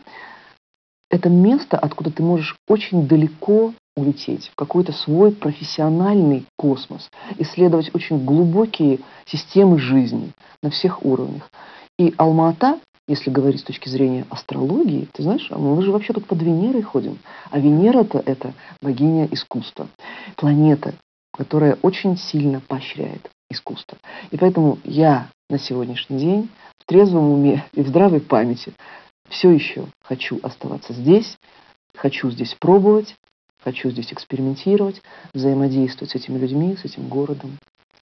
это 1.09 1.29
место, 1.29 1.77
откуда 1.77 2.11
ты 2.11 2.23
можешь 2.23 2.55
очень 2.67 3.07
далеко 3.07 3.73
улететь 3.95 4.49
в 4.49 4.55
какой-то 4.55 4.93
свой 4.93 5.31
профессиональный 5.31 6.45
космос, 6.57 7.09
исследовать 7.37 7.93
очень 7.93 8.23
глубокие 8.23 8.99
системы 9.25 9.79
жизни 9.79 10.31
на 10.63 10.69
всех 10.69 11.03
уровнях. 11.03 11.49
И 11.97 12.13
Алма-Ата, 12.17 12.79
если 13.07 13.29
говорить 13.29 13.61
с 13.61 13.63
точки 13.63 13.89
зрения 13.89 14.25
астрологии, 14.29 15.09
ты 15.11 15.23
знаешь, 15.23 15.47
а 15.49 15.57
мы 15.57 15.81
же 15.81 15.91
вообще 15.91 16.13
тут 16.13 16.25
под 16.27 16.41
Венерой 16.41 16.83
ходим. 16.83 17.17
А 17.49 17.59
Венера-то 17.59 18.21
это 18.25 18.53
богиня 18.81 19.27
искусства, 19.31 19.87
планета, 20.37 20.93
которая 21.33 21.77
очень 21.81 22.17
сильно 22.17 22.61
поощряет 22.61 23.29
искусство. 23.49 23.97
И 24.31 24.37
поэтому 24.37 24.77
я 24.83 25.27
на 25.49 25.57
сегодняшний 25.57 26.19
день 26.19 26.49
в 26.77 26.85
трезвом 26.85 27.31
уме 27.31 27.65
и 27.73 27.81
в 27.81 27.87
здравой 27.87 28.21
памяти 28.21 28.73
все 29.29 29.51
еще 29.51 29.85
хочу 30.03 30.39
оставаться 30.43 30.93
здесь, 30.93 31.37
хочу 31.95 32.29
здесь 32.31 32.55
пробовать, 32.59 33.15
хочу 33.63 33.89
здесь 33.89 34.11
экспериментировать, 34.11 35.01
взаимодействовать 35.33 36.11
с 36.11 36.15
этими 36.15 36.37
людьми, 36.37 36.75
с 36.75 36.85
этим 36.85 37.07
городом 37.07 37.57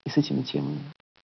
и 0.05 0.09
с 0.09 0.17
этими 0.17 0.41
темами. 0.41 0.79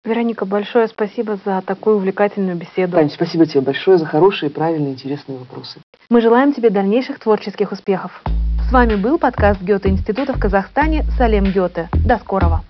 Вероника, 0.02 0.46
большое 0.46 0.88
спасибо 0.88 1.38
за 1.44 1.60
такую 1.60 1.96
увлекательную 1.96 2.56
беседу. 2.56 2.92
Тань, 2.92 3.10
спасибо 3.10 3.44
тебе 3.44 3.60
большое 3.60 3.98
за 3.98 4.06
хорошие, 4.06 4.48
правильные, 4.48 4.94
интересные 4.94 5.36
вопросы. 5.36 5.78
Мы 6.08 6.22
желаем 6.22 6.54
тебе 6.54 6.70
дальнейших 6.70 7.18
творческих 7.18 7.70
успехов. 7.70 8.22
С 8.66 8.72
вами 8.72 8.94
был 8.94 9.18
подкаст 9.18 9.60
Гёте 9.60 9.90
Института 9.90 10.32
в 10.32 10.40
Казахстане 10.40 11.02
Салем 11.18 11.52
Гёте. 11.52 11.90
До 11.92 12.16
скорого! 12.18 12.62